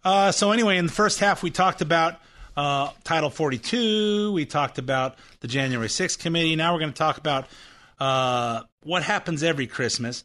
[0.04, 2.20] Uh, so anyway, in the first half, we talked about
[2.56, 4.32] uh, Title 42.
[4.32, 6.56] We talked about the January 6th committee.
[6.56, 7.46] Now we're going to talk about
[7.98, 10.24] uh, what happens every Christmas.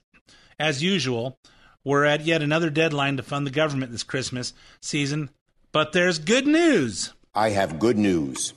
[0.59, 1.37] As usual,
[1.87, 5.29] we're at yet another deadline to fund the government this Christmas season,
[5.71, 7.13] but there's good news.
[7.33, 8.53] I have good news.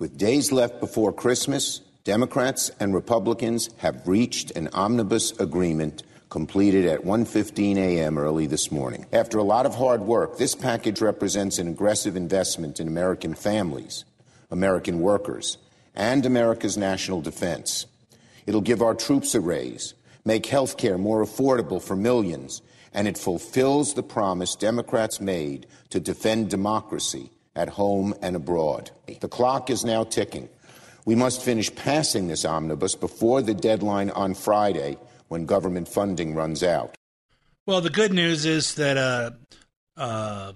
[0.00, 7.04] With days left before Christmas, Democrats and Republicans have reached an omnibus agreement completed at
[7.04, 8.18] 1:15 a.m.
[8.18, 9.06] early this morning.
[9.12, 14.04] After a lot of hard work, this package represents an aggressive investment in American families,
[14.50, 15.56] American workers,
[15.94, 17.86] and America's national defense.
[18.44, 23.18] It'll give our troops a raise, make health care more affordable for millions, and it
[23.18, 28.90] fulfills the promise Democrats made to defend democracy at home and abroad.
[29.20, 30.48] The clock is now ticking.
[31.04, 36.62] We must finish passing this omnibus before the deadline on Friday when government funding runs
[36.62, 36.94] out.
[37.66, 39.30] Well, the good news is that uh,
[39.96, 40.52] uh,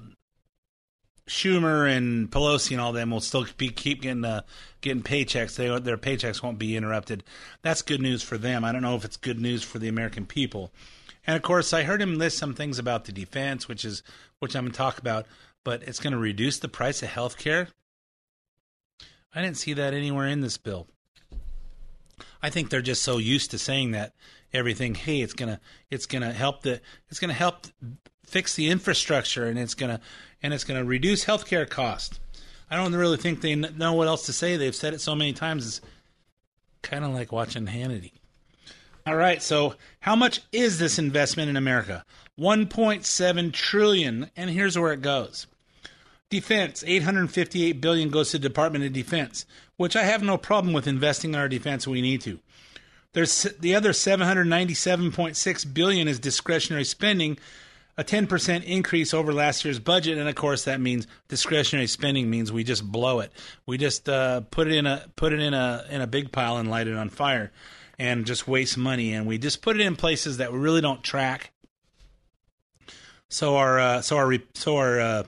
[1.28, 4.42] Schumer and Pelosi and all them will still be keep getting uh,
[4.82, 5.56] getting paychecks.
[5.56, 7.24] They, their paychecks won't be interrupted.
[7.62, 8.64] That's good news for them.
[8.64, 10.70] I don't know if it's good news for the American people.
[11.26, 14.02] And of course, I heard him list some things about the defense, which is
[14.38, 15.26] which I'm going to talk about.
[15.64, 17.68] But it's going to reduce the price of health care.
[19.34, 20.86] I didn't see that anywhere in this bill.
[22.42, 24.12] I think they're just so used to saying that
[24.52, 24.94] everything.
[24.94, 25.60] Hey, it's gonna
[25.90, 27.66] it's gonna help the it's gonna help
[28.26, 30.00] fix the infrastructure and it's gonna
[30.44, 32.20] and it's gonna reduce healthcare costs.
[32.70, 34.58] I don't really think they know what else to say.
[34.58, 35.66] They've said it so many times.
[35.66, 35.80] It's
[36.82, 38.12] kind of like watching Hannity.
[39.06, 42.04] All right, so how much is this investment in America?
[42.38, 45.46] 1.7 trillion, and here's where it goes.
[46.28, 49.46] Defense, 858 billion goes to the Department of Defense,
[49.78, 52.38] which I have no problem with investing in our defense we need to.
[53.14, 57.38] There's the other 797.6 billion is discretionary spending,
[57.96, 62.50] a 10% increase over last year's budget, and of course that means discretionary spending means
[62.50, 63.32] we just blow it.
[63.66, 66.56] We just uh, put it in a put it in a in a big pile
[66.56, 67.52] and light it on fire,
[67.98, 69.12] and just waste money.
[69.12, 71.52] And we just put it in places that we really don't track.
[73.28, 75.22] So our uh, so our so our uh,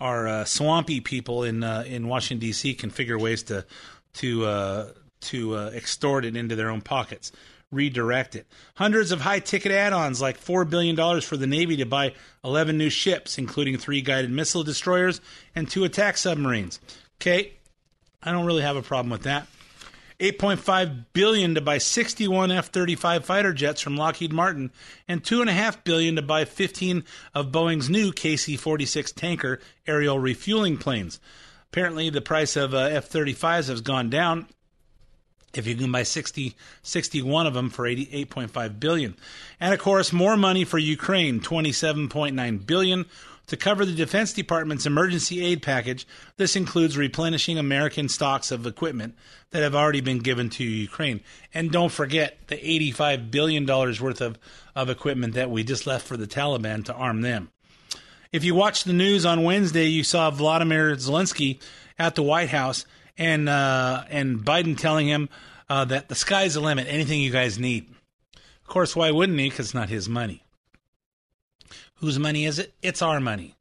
[0.00, 2.74] our uh, swampy people in uh, in Washington D.C.
[2.74, 3.66] can figure ways to
[4.14, 4.88] to uh,
[5.22, 7.32] to extort it into their own pockets,
[7.70, 8.46] redirect it.
[8.74, 12.12] Hundreds of high ticket add-ons, like four billion dollars for the Navy to buy
[12.44, 15.20] eleven new ships, including three guided missile destroyers
[15.54, 16.80] and two attack submarines.
[17.20, 17.54] Okay,
[18.22, 19.46] I don't really have a problem with that.
[20.18, 24.72] 8.5 billion to buy 61 F-35 fighter jets from Lockheed Martin,
[25.06, 31.20] and 2.5 billion to buy 15 of Boeing's new KC-46 tanker aerial refueling planes.
[31.70, 34.46] Apparently, the price of uh, F-35s has gone down.
[35.56, 39.16] If you can buy 60, 61 of them for 88.5 billion,
[39.60, 43.06] and of course, more money for Ukraine, 27.9 billion
[43.46, 46.06] to cover the Defense Department's emergency aid package.
[46.36, 49.14] This includes replenishing American stocks of equipment
[49.50, 51.20] that have already been given to Ukraine.
[51.54, 54.38] And don't forget the $85 billion worth of,
[54.74, 57.50] of equipment that we just left for the Taliban to arm them.
[58.32, 61.60] If you watched the news on Wednesday, you saw Vladimir Zelensky
[61.98, 62.84] at the White House
[63.18, 65.28] and, uh, and Biden telling him
[65.68, 67.88] uh, that the sky's the limit, anything you guys need.
[68.34, 69.48] Of course, why wouldn't he?
[69.48, 70.42] Because it's not his money.
[71.96, 72.74] Whose money is it?
[72.82, 73.56] It's our money.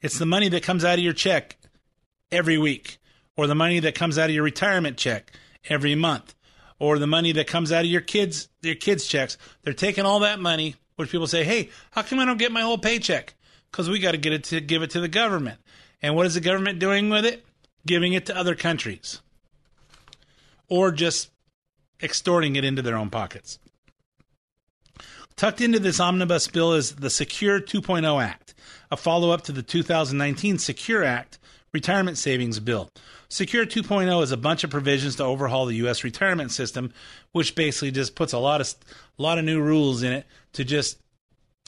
[0.00, 1.56] It's the money that comes out of your check
[2.30, 2.98] every week,
[3.36, 5.32] or the money that comes out of your retirement check
[5.68, 6.34] every month,
[6.78, 9.36] or the money that comes out of your kids your kids' checks.
[9.62, 12.62] They're taking all that money, which people say, "Hey, how come I don't get my
[12.62, 13.34] whole paycheck?"
[13.70, 15.58] Because we got to get it to give it to the government.
[16.02, 17.44] And what is the government doing with it?
[17.86, 19.20] Giving it to other countries,
[20.68, 21.30] or just
[22.02, 23.58] extorting it into their own pockets.
[25.36, 28.54] Tucked into this omnibus bill is the Secure 2.0 Act,
[28.90, 31.38] a follow up to the 2019 Secure Act
[31.72, 32.90] retirement savings bill.
[33.28, 36.02] Secure 2.0 is a bunch of provisions to overhaul the U.S.
[36.02, 36.92] retirement system,
[37.32, 38.74] which basically just puts a lot of
[39.18, 40.98] a lot of new rules in it to just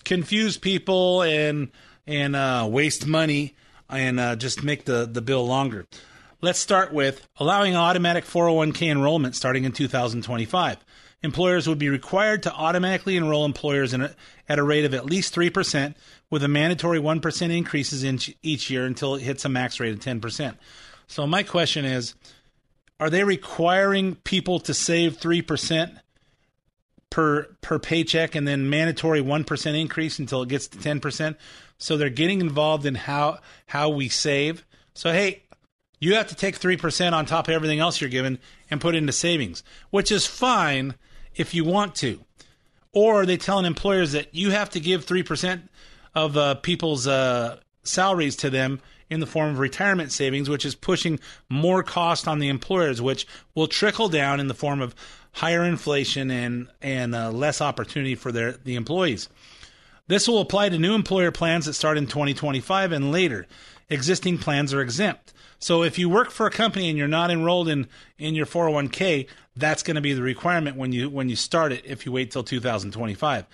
[0.05, 1.70] confuse people and
[2.07, 3.55] and uh, waste money
[3.92, 5.87] and uh, just make the, the bill longer.
[6.40, 10.78] Let's start with allowing automatic 401k enrollment starting in 2025
[11.22, 14.14] employers would be required to automatically enroll employers a,
[14.48, 15.94] at a rate of at least 3%,
[16.31, 20.00] with a mandatory 1% increases in each year until it hits a max rate of
[20.00, 20.57] 10%.
[21.07, 22.14] So, my question is
[22.98, 25.98] are they requiring people to save 3%?
[27.11, 31.37] Per, per paycheck and then mandatory 1% increase until it gets to 10%.
[31.83, 34.64] So they're getting involved in how how we save.
[34.95, 35.42] So hey,
[35.99, 38.38] you have to take 3% on top of everything else you're given
[38.71, 40.95] and put into savings, which is fine
[41.35, 42.21] if you want to.
[42.92, 45.62] Or they telling employers that you have to give 3%
[46.14, 50.75] of uh, people's uh, salaries to them in the form of retirement savings, which is
[50.75, 51.18] pushing
[51.49, 54.95] more cost on the employers, which will trickle down in the form of
[55.33, 59.29] higher inflation and and uh, less opportunity for their the employees.
[60.09, 63.47] This will apply to new employer plans that start in 2025 and later.
[63.88, 65.33] Existing plans are exempt.
[65.59, 67.87] So if you work for a company and you're not enrolled in
[68.19, 71.85] in your 401k, that's going to be the requirement when you when you start it
[71.85, 73.47] if you wait till 2025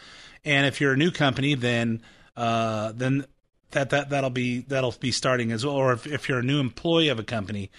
[0.45, 2.01] and if you're a new company then
[2.37, 3.25] uh, then
[3.73, 6.61] that that that'll be that'll be starting as well or if, if you're a new
[6.61, 7.71] employee of a company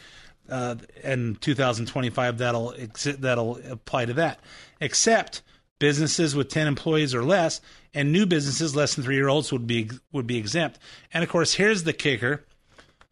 [0.49, 2.73] uh, in 2025 that'll
[3.19, 4.39] that'll apply to that
[4.81, 5.41] except
[5.79, 7.61] businesses with 10 employees or less
[7.93, 10.79] and new businesses less than 3 year olds would be would be exempt
[11.13, 12.45] and of course here's the kicker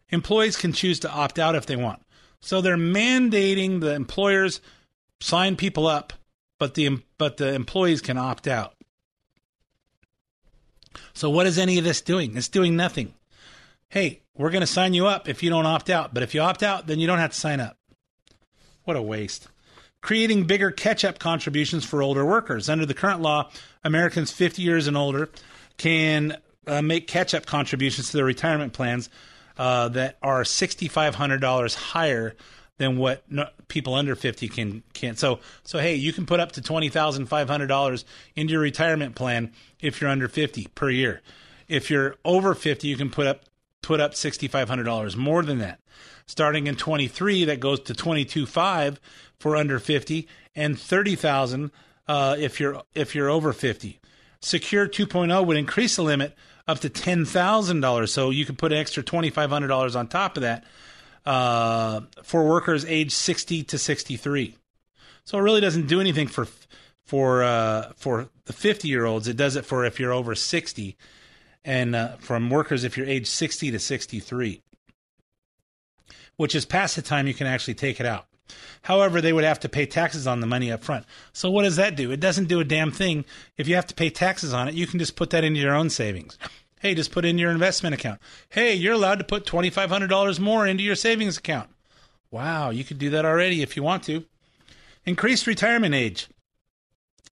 [0.09, 2.01] employees can choose to opt out if they want
[2.41, 4.61] so they're mandating the employers
[5.19, 6.13] sign people up,
[6.59, 8.73] but the but the employees can opt out.
[11.13, 12.37] So what is any of this doing?
[12.37, 13.13] It's doing nothing.
[13.89, 16.41] Hey, we're going to sign you up if you don't opt out, but if you
[16.41, 17.77] opt out, then you don't have to sign up.
[18.83, 19.47] What a waste.
[20.01, 22.69] Creating bigger catch up contributions for older workers.
[22.69, 23.49] Under the current law,
[23.87, 25.29] Americans 50 years and older
[25.77, 29.09] can uh, make catch up contributions to their retirement plans
[29.57, 32.35] uh, that are $6,500 higher
[32.77, 35.15] than what no, people under 50 can can.
[35.15, 38.03] So so hey you can put up to $20,500
[38.35, 41.21] into your retirement plan if you're under 50 per year.
[41.67, 43.45] If you're over 50 you can put up
[43.81, 45.79] put up $6,500 more than that.
[46.27, 48.97] Starting in 23 that goes to 22.5
[49.39, 51.71] for under 50 and 30,000
[52.07, 53.99] uh, if you're if you're over 50
[54.41, 56.35] secure 2.0 would increase the limit
[56.67, 60.63] up to $10,000 so you could put an extra $2,500 on top of that
[61.25, 64.55] uh, for workers age 60 to 63.
[65.23, 66.47] So it really doesn't do anything for
[67.03, 69.27] for uh, for the 50 year olds.
[69.27, 70.97] It does it for if you're over 60,
[71.65, 74.61] and uh, from workers if you're age 60 to 63,
[76.37, 78.26] which is past the time you can actually take it out.
[78.83, 81.05] However, they would have to pay taxes on the money up front.
[81.33, 82.11] So what does that do?
[82.11, 83.25] It doesn't do a damn thing.
[83.57, 85.75] If you have to pay taxes on it, you can just put that into your
[85.75, 86.37] own savings.
[86.79, 88.19] Hey, just put in your investment account.
[88.49, 91.69] Hey, you're allowed to put $2,500 more into your savings account.
[92.29, 94.25] Wow, you could do that already if you want to.
[95.05, 96.27] Increased retirement age.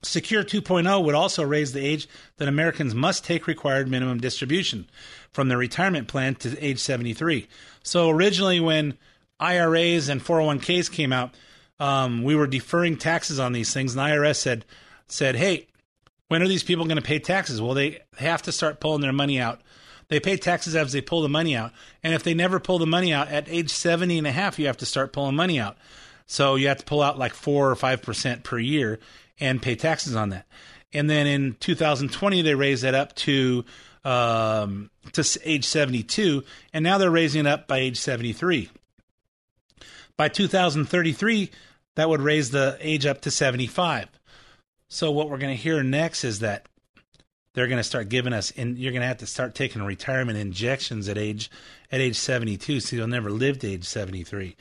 [0.01, 2.07] Secure 2.0 would also raise the age
[2.37, 4.87] that Americans must take required minimum distribution
[5.31, 7.47] from their retirement plan to age 73.
[7.83, 8.97] So originally, when
[9.39, 11.35] IRAs and 401ks came out,
[11.79, 14.65] um, we were deferring taxes on these things, and the IRS said,
[15.07, 15.67] said, "Hey,
[16.27, 17.61] when are these people going to pay taxes?
[17.61, 19.61] Well, they have to start pulling their money out.
[20.07, 21.73] They pay taxes as they pull the money out,
[22.03, 24.67] and if they never pull the money out at age 70 and a half, you
[24.67, 25.77] have to start pulling money out.
[26.27, 28.99] So you have to pull out like four or five percent per year."
[29.39, 30.45] and pay taxes on that.
[30.93, 33.65] And then in 2020, they raised that up to
[34.03, 38.69] um, to age 72, and now they're raising it up by age 73.
[40.17, 41.51] By 2033,
[41.95, 44.07] that would raise the age up to 75.
[44.87, 46.67] So what we're going to hear next is that
[47.53, 50.37] they're going to start giving us, and you're going to have to start taking retirement
[50.37, 51.49] injections at age
[51.91, 54.55] at age 72, so you'll never live to age 73.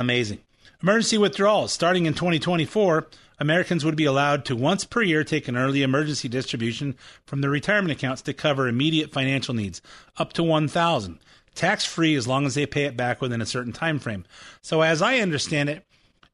[0.00, 0.38] Amazing.
[0.82, 3.08] Emergency withdrawals starting in 2024
[3.40, 7.50] Americans would be allowed to once per year take an early emergency distribution from their
[7.50, 9.80] retirement accounts to cover immediate financial needs,
[10.16, 11.18] up to 1000
[11.58, 14.24] tax free as long as they pay it back within a certain time frame.
[14.62, 15.84] So as I understand it,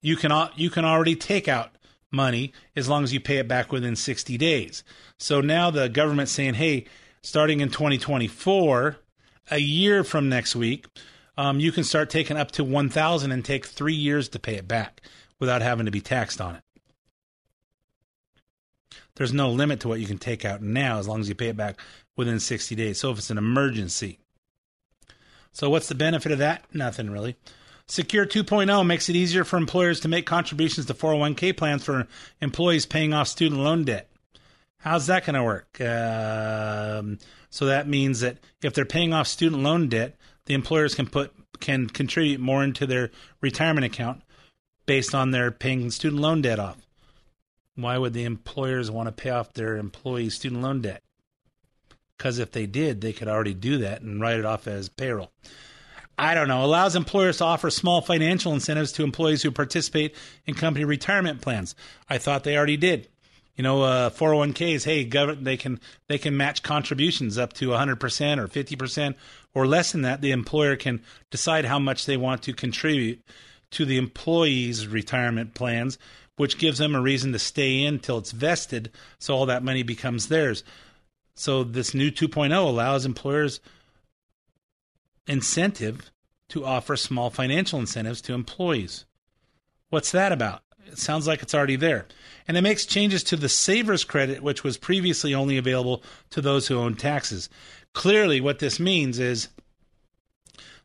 [0.00, 1.70] you can you can already take out
[2.12, 4.84] money as long as you pay it back within 60 days.
[5.18, 6.84] So now the government's saying, "Hey,
[7.22, 8.98] starting in 2024,
[9.50, 10.86] a year from next week,
[11.36, 14.68] um, you can start taking up to 1,000 and take three years to pay it
[14.68, 15.00] back
[15.40, 16.62] without having to be taxed on it."
[19.16, 21.48] there's no limit to what you can take out now as long as you pay
[21.48, 21.78] it back
[22.16, 22.98] within 60 days.
[22.98, 24.18] So if it's an emergency.
[25.54, 26.64] So what's the benefit of that?
[26.74, 27.36] Nothing really.
[27.86, 32.08] Secure 2.0 makes it easier for employers to make contributions to 401k plans for
[32.40, 34.10] employees paying off student loan debt.
[34.78, 35.80] How's that going to work?
[35.80, 37.18] Um,
[37.50, 41.32] so that means that if they're paying off student loan debt, the employers can put
[41.60, 44.22] can contribute more into their retirement account
[44.86, 46.78] based on their paying student loan debt off.
[47.76, 51.03] Why would the employers want to pay off their employees' student loan debt?
[52.16, 55.32] Because if they did, they could already do that and write it off as payroll.
[56.16, 56.64] I don't know.
[56.64, 60.14] Allows employers to offer small financial incentives to employees who participate
[60.46, 61.74] in company retirement plans.
[62.08, 63.08] I thought they already did.
[63.56, 64.84] You know, uh, 401ks.
[64.84, 69.16] Hey, government, they can they can match contributions up to 100 percent or 50 percent
[69.54, 70.20] or less than that.
[70.20, 73.22] The employer can decide how much they want to contribute
[73.72, 75.98] to the employees' retirement plans
[76.36, 79.82] which gives them a reason to stay in till it's vested, so all that money
[79.82, 80.64] becomes theirs.
[81.34, 83.60] So this new 2.0 allows employers
[85.26, 86.10] incentive
[86.50, 89.04] to offer small financial incentives to employees.
[89.90, 90.62] What's that about?
[90.86, 92.06] It sounds like it's already there.
[92.46, 96.68] And it makes changes to the savers credit, which was previously only available to those
[96.68, 97.48] who own taxes.
[97.94, 99.48] Clearly, what this means is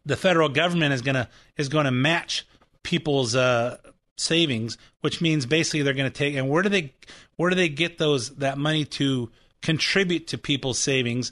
[0.05, 1.27] the federal government is to
[1.57, 2.47] is to match
[2.83, 3.77] people's uh,
[4.17, 6.93] savings, which means basically they're going to take and where do they
[7.35, 9.29] where do they get those that money to
[9.61, 11.31] contribute to people's savings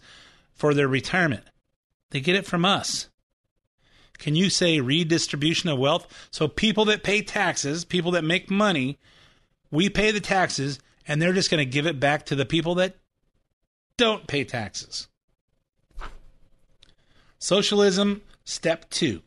[0.53, 1.43] for their retirement?
[2.11, 3.09] They get it from us.
[4.17, 6.27] Can you say redistribution of wealth?
[6.31, 8.97] So people that pay taxes, people that make money,
[9.69, 12.75] we pay the taxes and they're just going to give it back to the people
[12.75, 12.97] that
[13.95, 15.07] don't pay taxes.
[17.39, 19.21] Socialism step 2.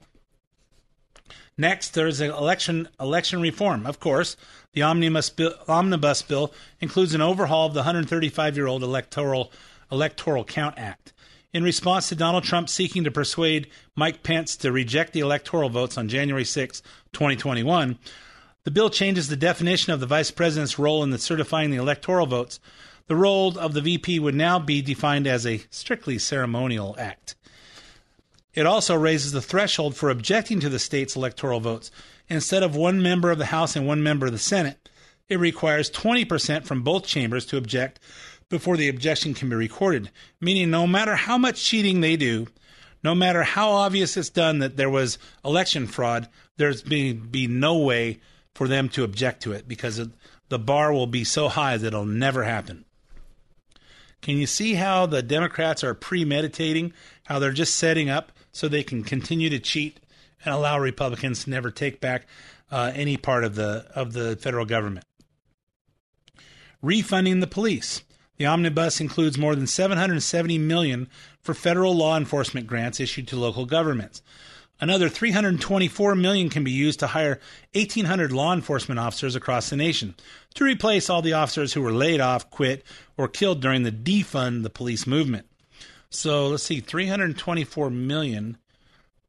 [1.61, 3.84] Next, there's election election reform.
[3.84, 4.34] Of course,
[4.72, 9.52] the omnibus bill, omnibus bill includes an overhaul of the 135-year-old electoral
[9.92, 11.12] electoral count act.
[11.52, 15.98] In response to Donald Trump seeking to persuade Mike Pence to reject the electoral votes
[15.98, 16.80] on January 6,
[17.12, 17.98] 2021,
[18.64, 22.24] the bill changes the definition of the vice president's role in the certifying the electoral
[22.24, 22.58] votes.
[23.06, 27.34] The role of the VP would now be defined as a strictly ceremonial act.
[28.55, 31.90] It also raises the threshold for objecting to the state's electoral votes.
[32.28, 34.88] Instead of one member of the House and one member of the Senate,
[35.28, 38.01] it requires 20% from both chambers to object
[38.48, 42.48] before the objection can be recorded, meaning no matter how much cheating they do,
[43.03, 47.78] no matter how obvious it's done that there was election fraud, there's be, be no
[47.78, 48.20] way
[48.55, 50.01] for them to object to it because
[50.48, 52.84] the bar will be so high that it'll never happen.
[54.20, 56.92] Can you see how the Democrats are premeditating,
[57.24, 60.01] how they're just setting up so they can continue to cheat
[60.44, 62.26] and allow Republicans to never take back
[62.70, 65.05] uh, any part of the of the federal government.
[66.82, 68.03] Refunding the police.
[68.36, 71.09] The omnibus includes more than 770 million
[71.42, 74.22] for federal law enforcement grants issued to local governments.
[74.80, 77.38] Another 324 million can be used to hire
[77.74, 80.14] 1800 law enforcement officers across the nation
[80.55, 82.82] to replace all the officers who were laid off, quit,
[83.18, 85.46] or killed during the defund the police movement.
[86.11, 88.58] So let's see, 324 million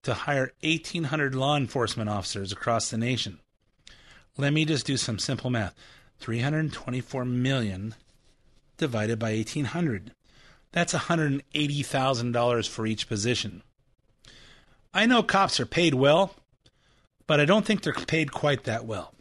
[0.04, 3.40] to hire 1,800 law enforcement officers across the nation.
[4.38, 5.76] Let me just do some simple math.
[6.20, 7.96] 324 million
[8.78, 10.12] divided by 1,800.
[10.72, 13.62] That's $180,000 for each position.
[14.94, 16.36] I know cops are paid well,
[17.28, 19.14] but I don't think they're paid quite that well.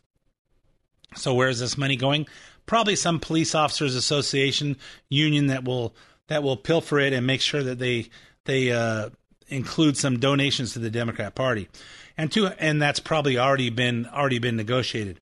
[1.16, 2.26] So where is this money going?
[2.66, 4.76] Probably some police officers association
[5.08, 5.94] union that will
[6.30, 8.08] that will pilfer it and make sure that they
[8.44, 9.10] they uh,
[9.48, 11.68] include some donations to the Democrat Party,
[12.16, 15.20] and two and that's probably already been already been negotiated.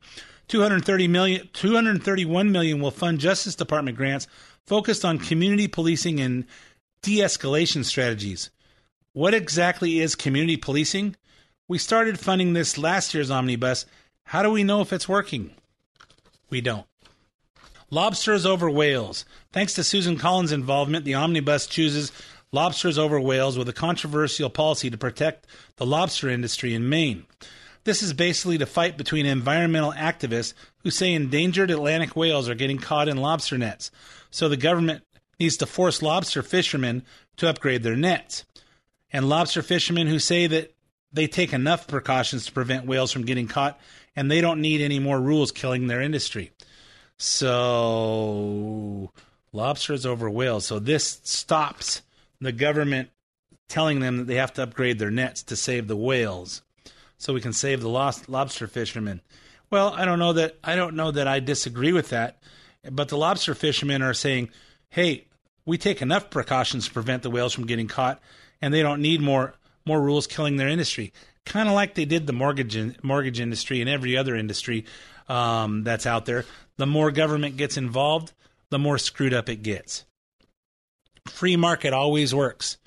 [0.49, 4.27] 230 million 231 million will fund Justice Department grants
[4.67, 6.45] focused on community policing and
[7.01, 8.51] de-escalation strategies.
[9.15, 11.17] What exactly is community policing?
[11.69, 13.87] We started funding this last year's omnibus.
[14.25, 15.53] How do we know if it's working?
[16.51, 16.87] We don't.
[17.91, 19.25] Lobsters over whales.
[19.53, 22.13] Thanks to Susan Collins' involvement, the omnibus chooses
[22.53, 27.25] lobsters over whales with a controversial policy to protect the lobster industry in Maine.
[27.85, 32.79] This is basically the fight between environmental activists who say endangered Atlantic whales are getting
[32.79, 33.91] caught in lobster nets.
[34.31, 35.05] So the government
[35.41, 37.05] needs to force lobster fishermen
[37.39, 38.45] to upgrade their nets.
[39.11, 40.75] And lobster fishermen who say that
[41.11, 43.81] they take enough precautions to prevent whales from getting caught
[44.15, 46.53] and they don't need any more rules killing their industry.
[47.19, 49.11] So
[49.53, 50.67] lobsters over whales.
[50.67, 52.03] So this stops
[52.41, 53.11] the government
[53.69, 56.63] telling them that they have to upgrade their nets to save the whales,
[57.19, 59.21] so we can save the lost lobster fishermen.
[59.71, 62.39] Well, I don't know that I don't know that I disagree with that,
[62.91, 64.51] but the lobster fishermen are saying,
[64.89, 65.27] "Hey,
[65.67, 68.23] we take enough precautions to prevent the whales from getting caught,
[68.63, 69.55] and they don't need more
[69.85, 71.13] more rules killing their industry."
[71.45, 74.85] Kind of like they did the mortgage in, mortgage industry and every other industry
[75.29, 76.45] um, that's out there.
[76.77, 78.33] The more government gets involved,
[78.71, 80.05] the more screwed up it gets.
[81.27, 82.79] Free market always works.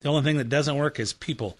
[0.00, 1.58] The only thing that doesn't work is people.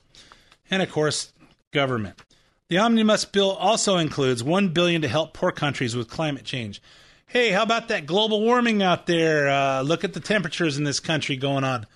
[0.71, 1.33] And of course,
[1.73, 2.21] government.
[2.69, 6.83] The omnibus bill also includes 1 billion to help poor countries with climate change.
[7.27, 9.49] Hey, how about that global warming out there?
[9.49, 11.87] Uh, look at the temperatures in this country going on.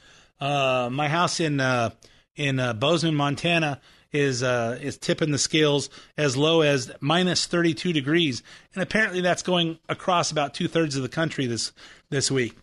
[0.40, 1.90] Uh, my house in uh,
[2.36, 3.80] in uh, Bozeman, Montana,
[4.12, 8.42] is uh, is tipping the scales as low as minus 32 degrees,
[8.74, 11.72] and apparently that's going across about two thirds of the country this
[12.11, 12.56] this week.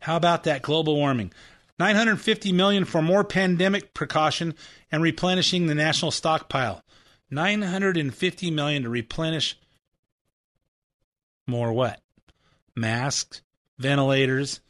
[0.00, 1.32] How about that global warming?
[1.78, 4.54] 950 million for more pandemic precaution
[4.92, 6.82] and replenishing the national stockpile.
[7.30, 9.56] 950 million to replenish
[11.46, 12.00] more what?
[12.76, 13.42] Masks,
[13.78, 14.60] ventilators,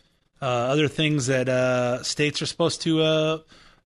[0.40, 3.38] uh, other things that uh, states are supposed to uh,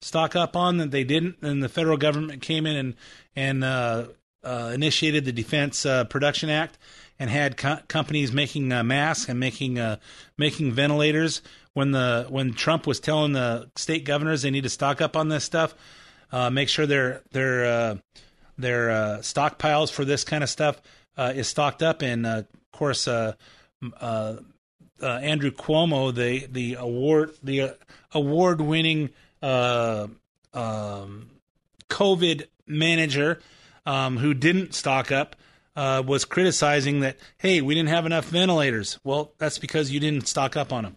[0.05, 2.95] stock up on that they didn't, and the federal government came in and
[3.35, 4.07] and uh,
[4.45, 6.77] uh, initiated the Defense uh, Production Act
[7.19, 9.97] and had co- companies making uh, masks and making uh,
[10.37, 11.41] making ventilators.
[11.73, 15.29] When the when Trump was telling the state governors they need to stock up on
[15.29, 15.75] this stuff,
[16.31, 17.97] uh, make sure their their uh,
[18.59, 20.83] their uh, stockpiles for this kind of stuff
[21.17, 22.03] uh, is stocked up.
[22.03, 23.41] And of course, Andrew
[25.01, 27.77] Cuomo, the the award the
[28.13, 29.11] award winning
[29.45, 31.31] um,
[31.89, 33.41] COVID manager
[33.87, 35.37] um, who didn't stock up
[35.77, 38.99] uh, was criticizing that, hey, we didn't have enough ventilators.
[39.05, 40.97] Well, that's because you didn't stock up on them.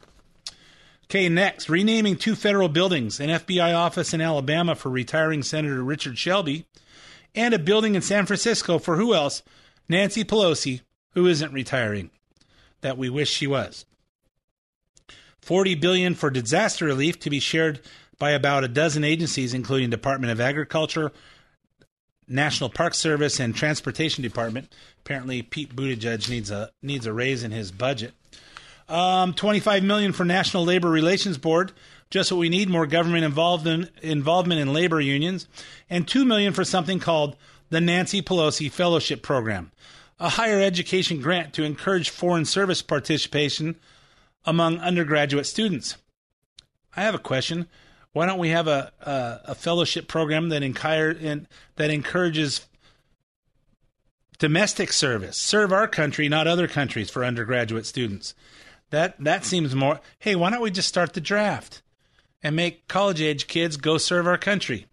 [1.06, 6.18] Okay, next, renaming two federal buildings an FBI office in Alabama for retiring Senator Richard
[6.18, 6.66] Shelby,
[7.34, 9.42] and a building in San Francisco for who else?
[9.88, 10.82] Nancy Pelosi,
[11.12, 12.10] who isn't retiring,
[12.82, 13.86] that we wish she was.
[15.42, 17.80] 40 billion for disaster relief to be shared
[18.20, 21.12] by about a dozen agencies including Department of Agriculture,
[22.28, 24.74] National Park Service and Transportation Department.
[25.00, 28.14] Apparently, Pete Buttigieg needs a needs a raise in his budget.
[28.90, 31.72] Um, Twenty five million for National Labor Relations Board,
[32.10, 32.70] just what we need.
[32.70, 35.48] More government involvement involvement in labor unions,
[35.90, 37.36] and two million for something called
[37.70, 39.72] the Nancy Pelosi Fellowship Program,
[40.20, 43.78] a higher education grant to encourage foreign service participation
[44.46, 45.98] among undergraduate students.
[46.96, 47.68] I have a question.
[48.18, 52.68] Why don't we have a a, a fellowship program that in, that encourages
[54.40, 58.34] domestic service, serve our country, not other countries, for undergraduate students?
[58.90, 60.00] That that seems more.
[60.18, 61.84] Hey, why don't we just start the draft
[62.42, 64.88] and make college age kids go serve our country?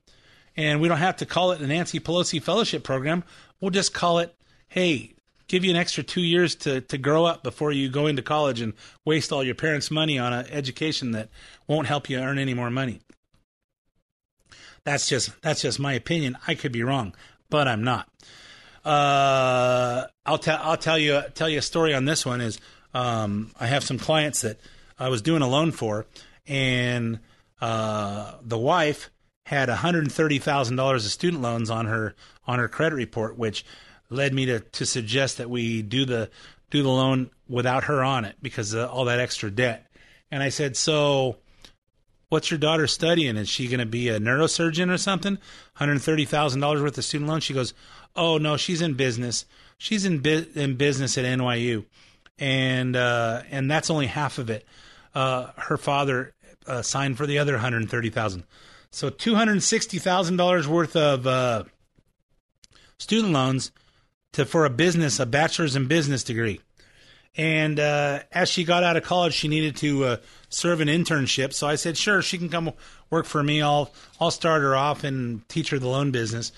[0.56, 3.24] And we don't have to call it the Nancy Pelosi Fellowship Program.
[3.60, 4.36] We'll just call it,
[4.68, 5.14] hey,
[5.48, 8.60] give you an extra two years to, to grow up before you go into college
[8.60, 11.28] and waste all your parents' money on an education that
[11.66, 13.00] won't help you earn any more money.
[14.84, 16.36] That's just that's just my opinion.
[16.46, 17.14] I could be wrong,
[17.50, 18.08] but I'm not.
[18.84, 22.40] Uh, I'll tell I'll tell you tell you a story on this one.
[22.40, 22.60] Is
[22.92, 24.60] um, I have some clients that
[24.98, 26.06] I was doing a loan for,
[26.46, 27.18] and
[27.60, 29.10] uh, the wife
[29.46, 32.14] had $130,000 of student loans on her
[32.46, 33.64] on her credit report, which
[34.10, 36.30] led me to, to suggest that we do the
[36.70, 39.86] do the loan without her on it because of all that extra debt.
[40.30, 41.38] And I said, "So
[42.34, 43.36] what's your daughter studying?
[43.36, 45.38] Is she going to be a neurosurgeon or something?
[45.78, 47.74] $130,000 worth of student loans?" She goes,
[48.16, 49.46] "Oh, no, she's in business.
[49.78, 51.84] She's in bu- in business at NYU."
[52.36, 54.66] And uh, and that's only half of it.
[55.14, 56.34] Uh, her father
[56.66, 58.42] uh, signed for the other 130,000.
[58.90, 61.64] So $260,000 worth of uh,
[62.98, 63.70] student loans
[64.32, 66.60] to for a business, a bachelor's in business degree.
[67.36, 70.16] And uh, as she got out of college, she needed to uh,
[70.48, 71.52] serve an internship.
[71.52, 72.72] So I said, "Sure, she can come
[73.10, 73.60] work for me.
[73.60, 76.52] I'll I'll start her off and teach her the loan business."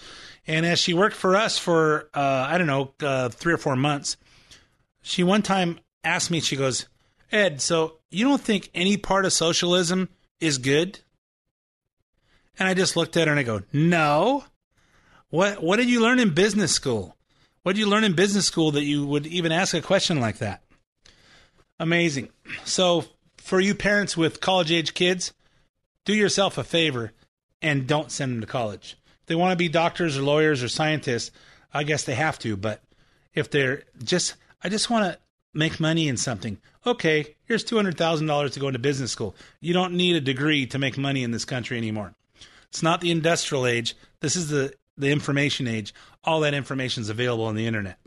[0.46, 3.74] And as she worked for us for uh, I don't know uh, three or four
[3.76, 4.16] months,
[5.02, 6.40] she one time asked me.
[6.40, 6.86] She goes,
[7.32, 10.10] "Ed, so you don't think any part of socialism
[10.40, 11.00] is good?"
[12.58, 14.44] And I just looked at her and I go, "No."
[15.30, 17.16] What what did you learn in business school?
[17.62, 20.38] What did you learn in business school that you would even ask a question like
[20.38, 20.62] that?
[21.78, 22.30] Amazing.
[22.64, 23.04] So,
[23.36, 25.32] for you parents with college age kids,
[26.04, 27.12] do yourself a favor
[27.62, 28.96] and don't send them to college.
[29.20, 31.30] If they want to be doctors or lawyers or scientists,
[31.72, 32.82] I guess they have to, but
[33.34, 35.18] if they're just I just want to
[35.52, 36.58] make money in something.
[36.86, 39.34] Okay, here's $200,000 to go into business school.
[39.60, 42.14] You don't need a degree to make money in this country anymore.
[42.68, 43.96] It's not the industrial age.
[44.20, 45.94] This is the the information age.
[46.24, 47.98] All that information is available on the internet.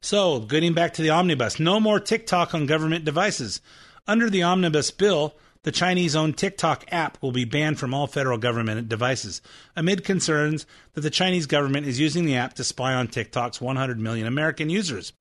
[0.00, 3.60] So, getting back to the omnibus, no more TikTok on government devices.
[4.06, 8.38] Under the omnibus bill, the Chinese owned TikTok app will be banned from all federal
[8.38, 9.42] government devices,
[9.74, 13.98] amid concerns that the Chinese government is using the app to spy on TikTok's 100
[13.98, 15.12] million American users.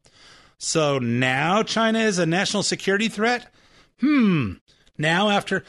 [0.58, 3.52] So now China is a national security threat?
[4.00, 4.54] Hmm.
[4.98, 5.64] Now, after.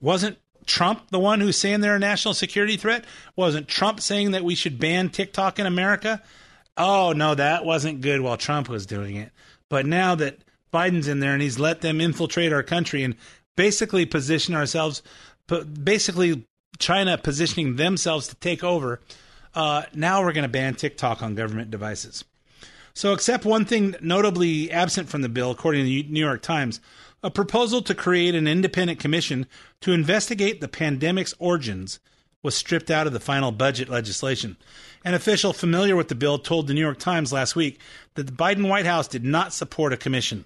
[0.00, 3.04] Wasn't Trump the one who's saying they're a national security threat?
[3.34, 6.22] Wasn't Trump saying that we should ban TikTok in America?
[6.76, 9.32] Oh, no, that wasn't good while Trump was doing it.
[9.68, 10.38] But now that
[10.72, 13.16] Biden's in there and he's let them infiltrate our country and
[13.56, 15.02] basically position ourselves,
[15.82, 16.44] basically
[16.78, 19.00] China positioning themselves to take over,
[19.54, 22.24] uh, now we're going to ban TikTok on government devices.
[22.92, 26.80] So, except one thing notably absent from the bill, according to the New York Times,
[27.22, 29.46] a proposal to create an independent commission
[29.80, 32.00] to investigate the pandemic's origins
[32.46, 34.56] was stripped out of the final budget legislation.
[35.04, 37.80] An official familiar with the bill told the New York Times last week
[38.14, 40.44] that the Biden White House did not support a commission.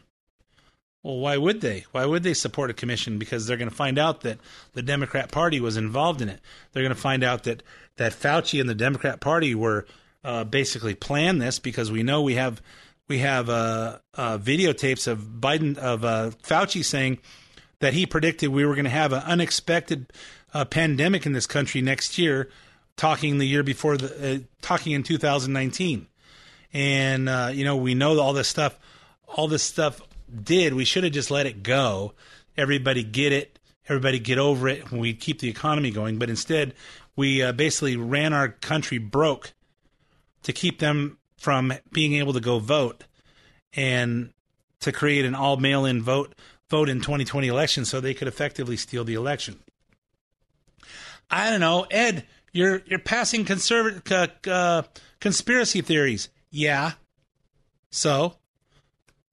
[1.02, 1.84] Well, why would they?
[1.92, 3.18] Why would they support a commission?
[3.18, 4.38] Because they're going to find out that
[4.72, 6.40] the Democrat Party was involved in it.
[6.72, 7.62] They're going to find out that
[7.96, 9.86] that Fauci and the Democrat Party were
[10.24, 12.62] uh, basically planned this because we know we have
[13.08, 17.18] we have uh, uh, videotapes of Biden of uh, Fauci saying
[17.80, 20.12] that he predicted we were going to have an unexpected
[20.54, 22.50] uh, pandemic in this country next year,
[22.96, 26.06] talking the year before the uh, talking in 2019,
[26.72, 28.78] and uh, you know we know all this stuff,
[29.26, 30.00] all this stuff
[30.42, 30.74] did.
[30.74, 32.14] We should have just let it go.
[32.56, 33.58] Everybody get it.
[33.88, 34.90] Everybody get over it.
[34.92, 36.74] We keep the economy going, but instead
[37.16, 39.52] we basically ran our country broke
[40.42, 43.04] to keep them from being able to go vote
[43.74, 44.32] and
[44.80, 46.34] to create an all mail in vote
[46.68, 49.58] vote in 2020 election so they could effectively steal the election.
[51.30, 54.82] I don't know, Ed, you're you're passing conservative uh,
[55.20, 56.28] conspiracy theories.
[56.50, 56.92] Yeah.
[57.90, 58.36] So,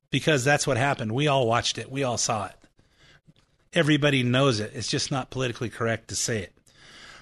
[0.10, 1.12] because that's what happened.
[1.12, 1.92] We all watched it.
[1.92, 2.56] We all saw it.
[3.74, 4.72] Everybody knows it.
[4.74, 6.54] It's just not politically correct to say it.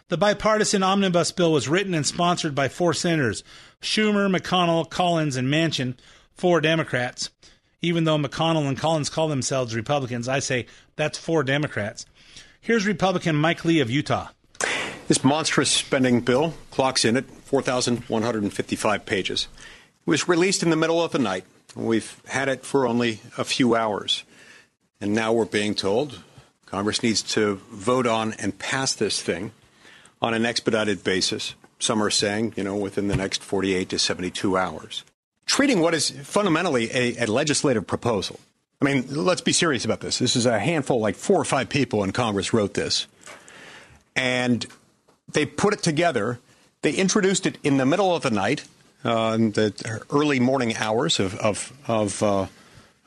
[0.07, 3.43] The bipartisan omnibus bill was written and sponsored by four senators
[3.81, 5.95] Schumer, McConnell, Collins, and Manchin,
[6.33, 7.29] four Democrats.
[7.81, 10.65] Even though McConnell and Collins call themselves Republicans, I say
[10.95, 12.05] that's four Democrats.
[12.61, 14.29] Here's Republican Mike Lee of Utah.
[15.07, 19.47] This monstrous spending bill clocks in at 4,155 pages.
[20.05, 21.45] It was released in the middle of the night.
[21.75, 24.23] We've had it for only a few hours.
[24.99, 26.21] And now we're being told
[26.65, 29.51] Congress needs to vote on and pass this thing
[30.21, 31.53] on an expedited basis.
[31.77, 35.03] Some are saying, you know, within the next 48 to 72 hours.
[35.45, 38.39] Treating what is fundamentally a, a legislative proposal.
[38.81, 40.17] I mean, let's be serious about this.
[40.17, 43.05] This is a handful, like four or five people in Congress wrote this.
[44.15, 44.65] And
[45.35, 46.39] they put it together.
[46.81, 48.63] They introduced it in the middle of the night,
[49.03, 52.47] uh, in the early morning hours of, of, of, uh,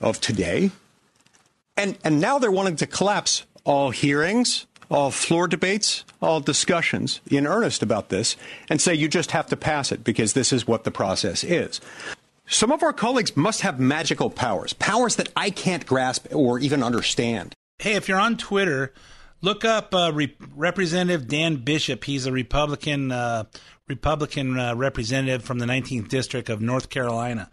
[0.00, 0.70] of today.
[1.76, 7.46] And, and now they're wanting to collapse all hearings, all floor debates, all discussions in
[7.46, 8.36] earnest about this,
[8.68, 11.80] and say you just have to pass it because this is what the process is.
[12.46, 16.82] Some of our colleagues must have magical powers, powers that I can't grasp or even
[16.82, 17.54] understand.
[17.78, 18.92] Hey, if you're on Twitter,
[19.40, 22.02] Look up uh, Re- Representative Dan Bishop.
[22.04, 23.44] He's a Republican uh,
[23.86, 27.48] Republican uh, representative from the 19th district of North Carolina,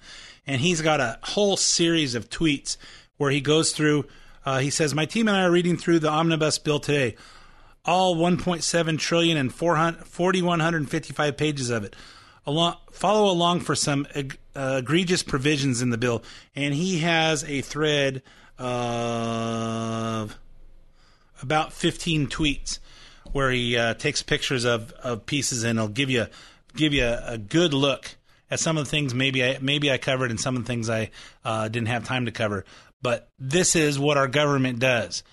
[0.48, 2.78] and he's got a whole series of tweets
[3.18, 4.06] where he goes through.
[4.46, 7.16] Uh, he says, "My team and I are reading through the omnibus bill today,
[7.86, 11.96] all 1.7 trillion and 4,155 pages of it.
[12.48, 16.24] Along, follow along for some eg- uh, egregious provisions in the bill,
[16.56, 18.24] and he has a thread
[18.58, 20.36] of."
[21.42, 22.80] About 15 tweets
[23.32, 26.28] where he uh, takes pictures of, of pieces and he'll give you
[26.76, 28.16] give you a, good look
[28.52, 30.90] at some of the things maybe I maybe I covered and some of the things
[30.90, 31.12] I
[31.44, 32.66] uh, didn't have time to cover.
[33.02, 35.24] But this is what our government does.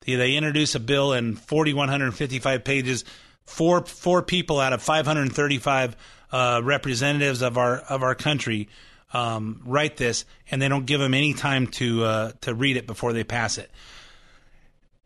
[0.00, 3.04] They, they introduce a bill in 4,155 pages.
[3.44, 5.96] Four four people out of 535
[6.32, 8.68] uh, representatives of our of our country
[9.12, 12.86] um, write this, and they don't give them any time to uh, to read it
[12.86, 13.70] before they pass it.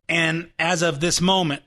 [0.08, 1.62] And as of this moment,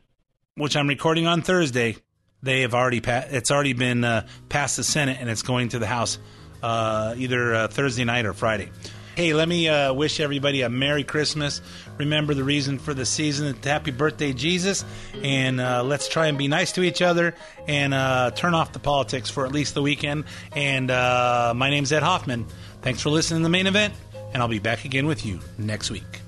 [0.56, 1.98] which I'm recording on Thursday,
[2.44, 5.88] they have already it's already been uh, passed the Senate and it's going to the
[5.88, 6.18] House
[6.64, 8.70] uh, either uh, Thursday night or Friday.
[9.16, 11.62] Hey, let me uh, wish everybody a Merry Christmas.
[11.98, 13.54] Remember the reason for the season.
[13.62, 14.86] Happy birthday, Jesus.
[15.22, 17.36] And uh, let's try and be nice to each other
[17.68, 20.24] and uh, turn off the politics for at least the weekend.
[20.54, 22.48] And my name's Ed Hoffman.
[22.82, 23.94] Thanks for listening to the main event,
[24.34, 26.22] and I'll be back again with you next week.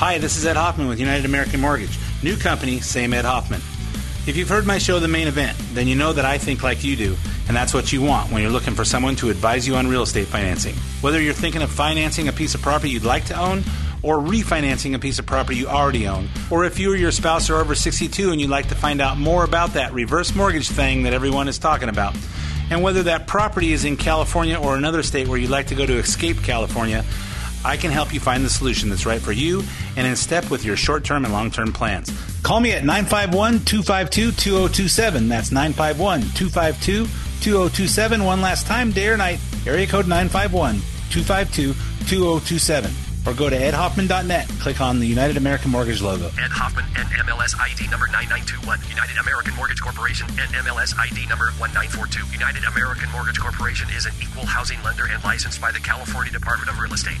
[0.00, 1.98] Hi, this is Ed Hoffman with United American Mortgage.
[2.22, 3.60] New company, same Ed Hoffman.
[4.26, 6.82] If you've heard my show, The Main Event, then you know that I think like
[6.82, 9.76] you do, and that's what you want when you're looking for someone to advise you
[9.76, 10.74] on real estate financing.
[11.02, 13.62] Whether you're thinking of financing a piece of property you'd like to own,
[14.02, 17.50] or refinancing a piece of property you already own, or if you or your spouse
[17.50, 21.02] are over 62 and you'd like to find out more about that reverse mortgage thing
[21.02, 22.16] that everyone is talking about,
[22.70, 25.84] and whether that property is in California or another state where you'd like to go
[25.84, 27.04] to escape California,
[27.64, 29.62] I can help you find the solution that's right for you
[29.96, 32.10] and in step with your short term and long term plans.
[32.42, 35.28] Call me at 951 252 2027.
[35.28, 37.04] That's 951 252
[37.40, 38.24] 2027.
[38.24, 40.80] One last time, day or night, area code 951
[41.10, 41.74] 252
[42.08, 42.90] 2027.
[43.26, 44.48] Or go to edhoffman.net.
[44.60, 46.32] Click on the United American Mortgage logo.
[46.40, 48.80] Ed Hoffman, NMLS ID number 9921.
[48.88, 52.32] United American Mortgage Corporation, NMLS ID number 1942.
[52.32, 56.70] United American Mortgage Corporation is an equal housing lender and licensed by the California Department
[56.70, 57.20] of Real Estate.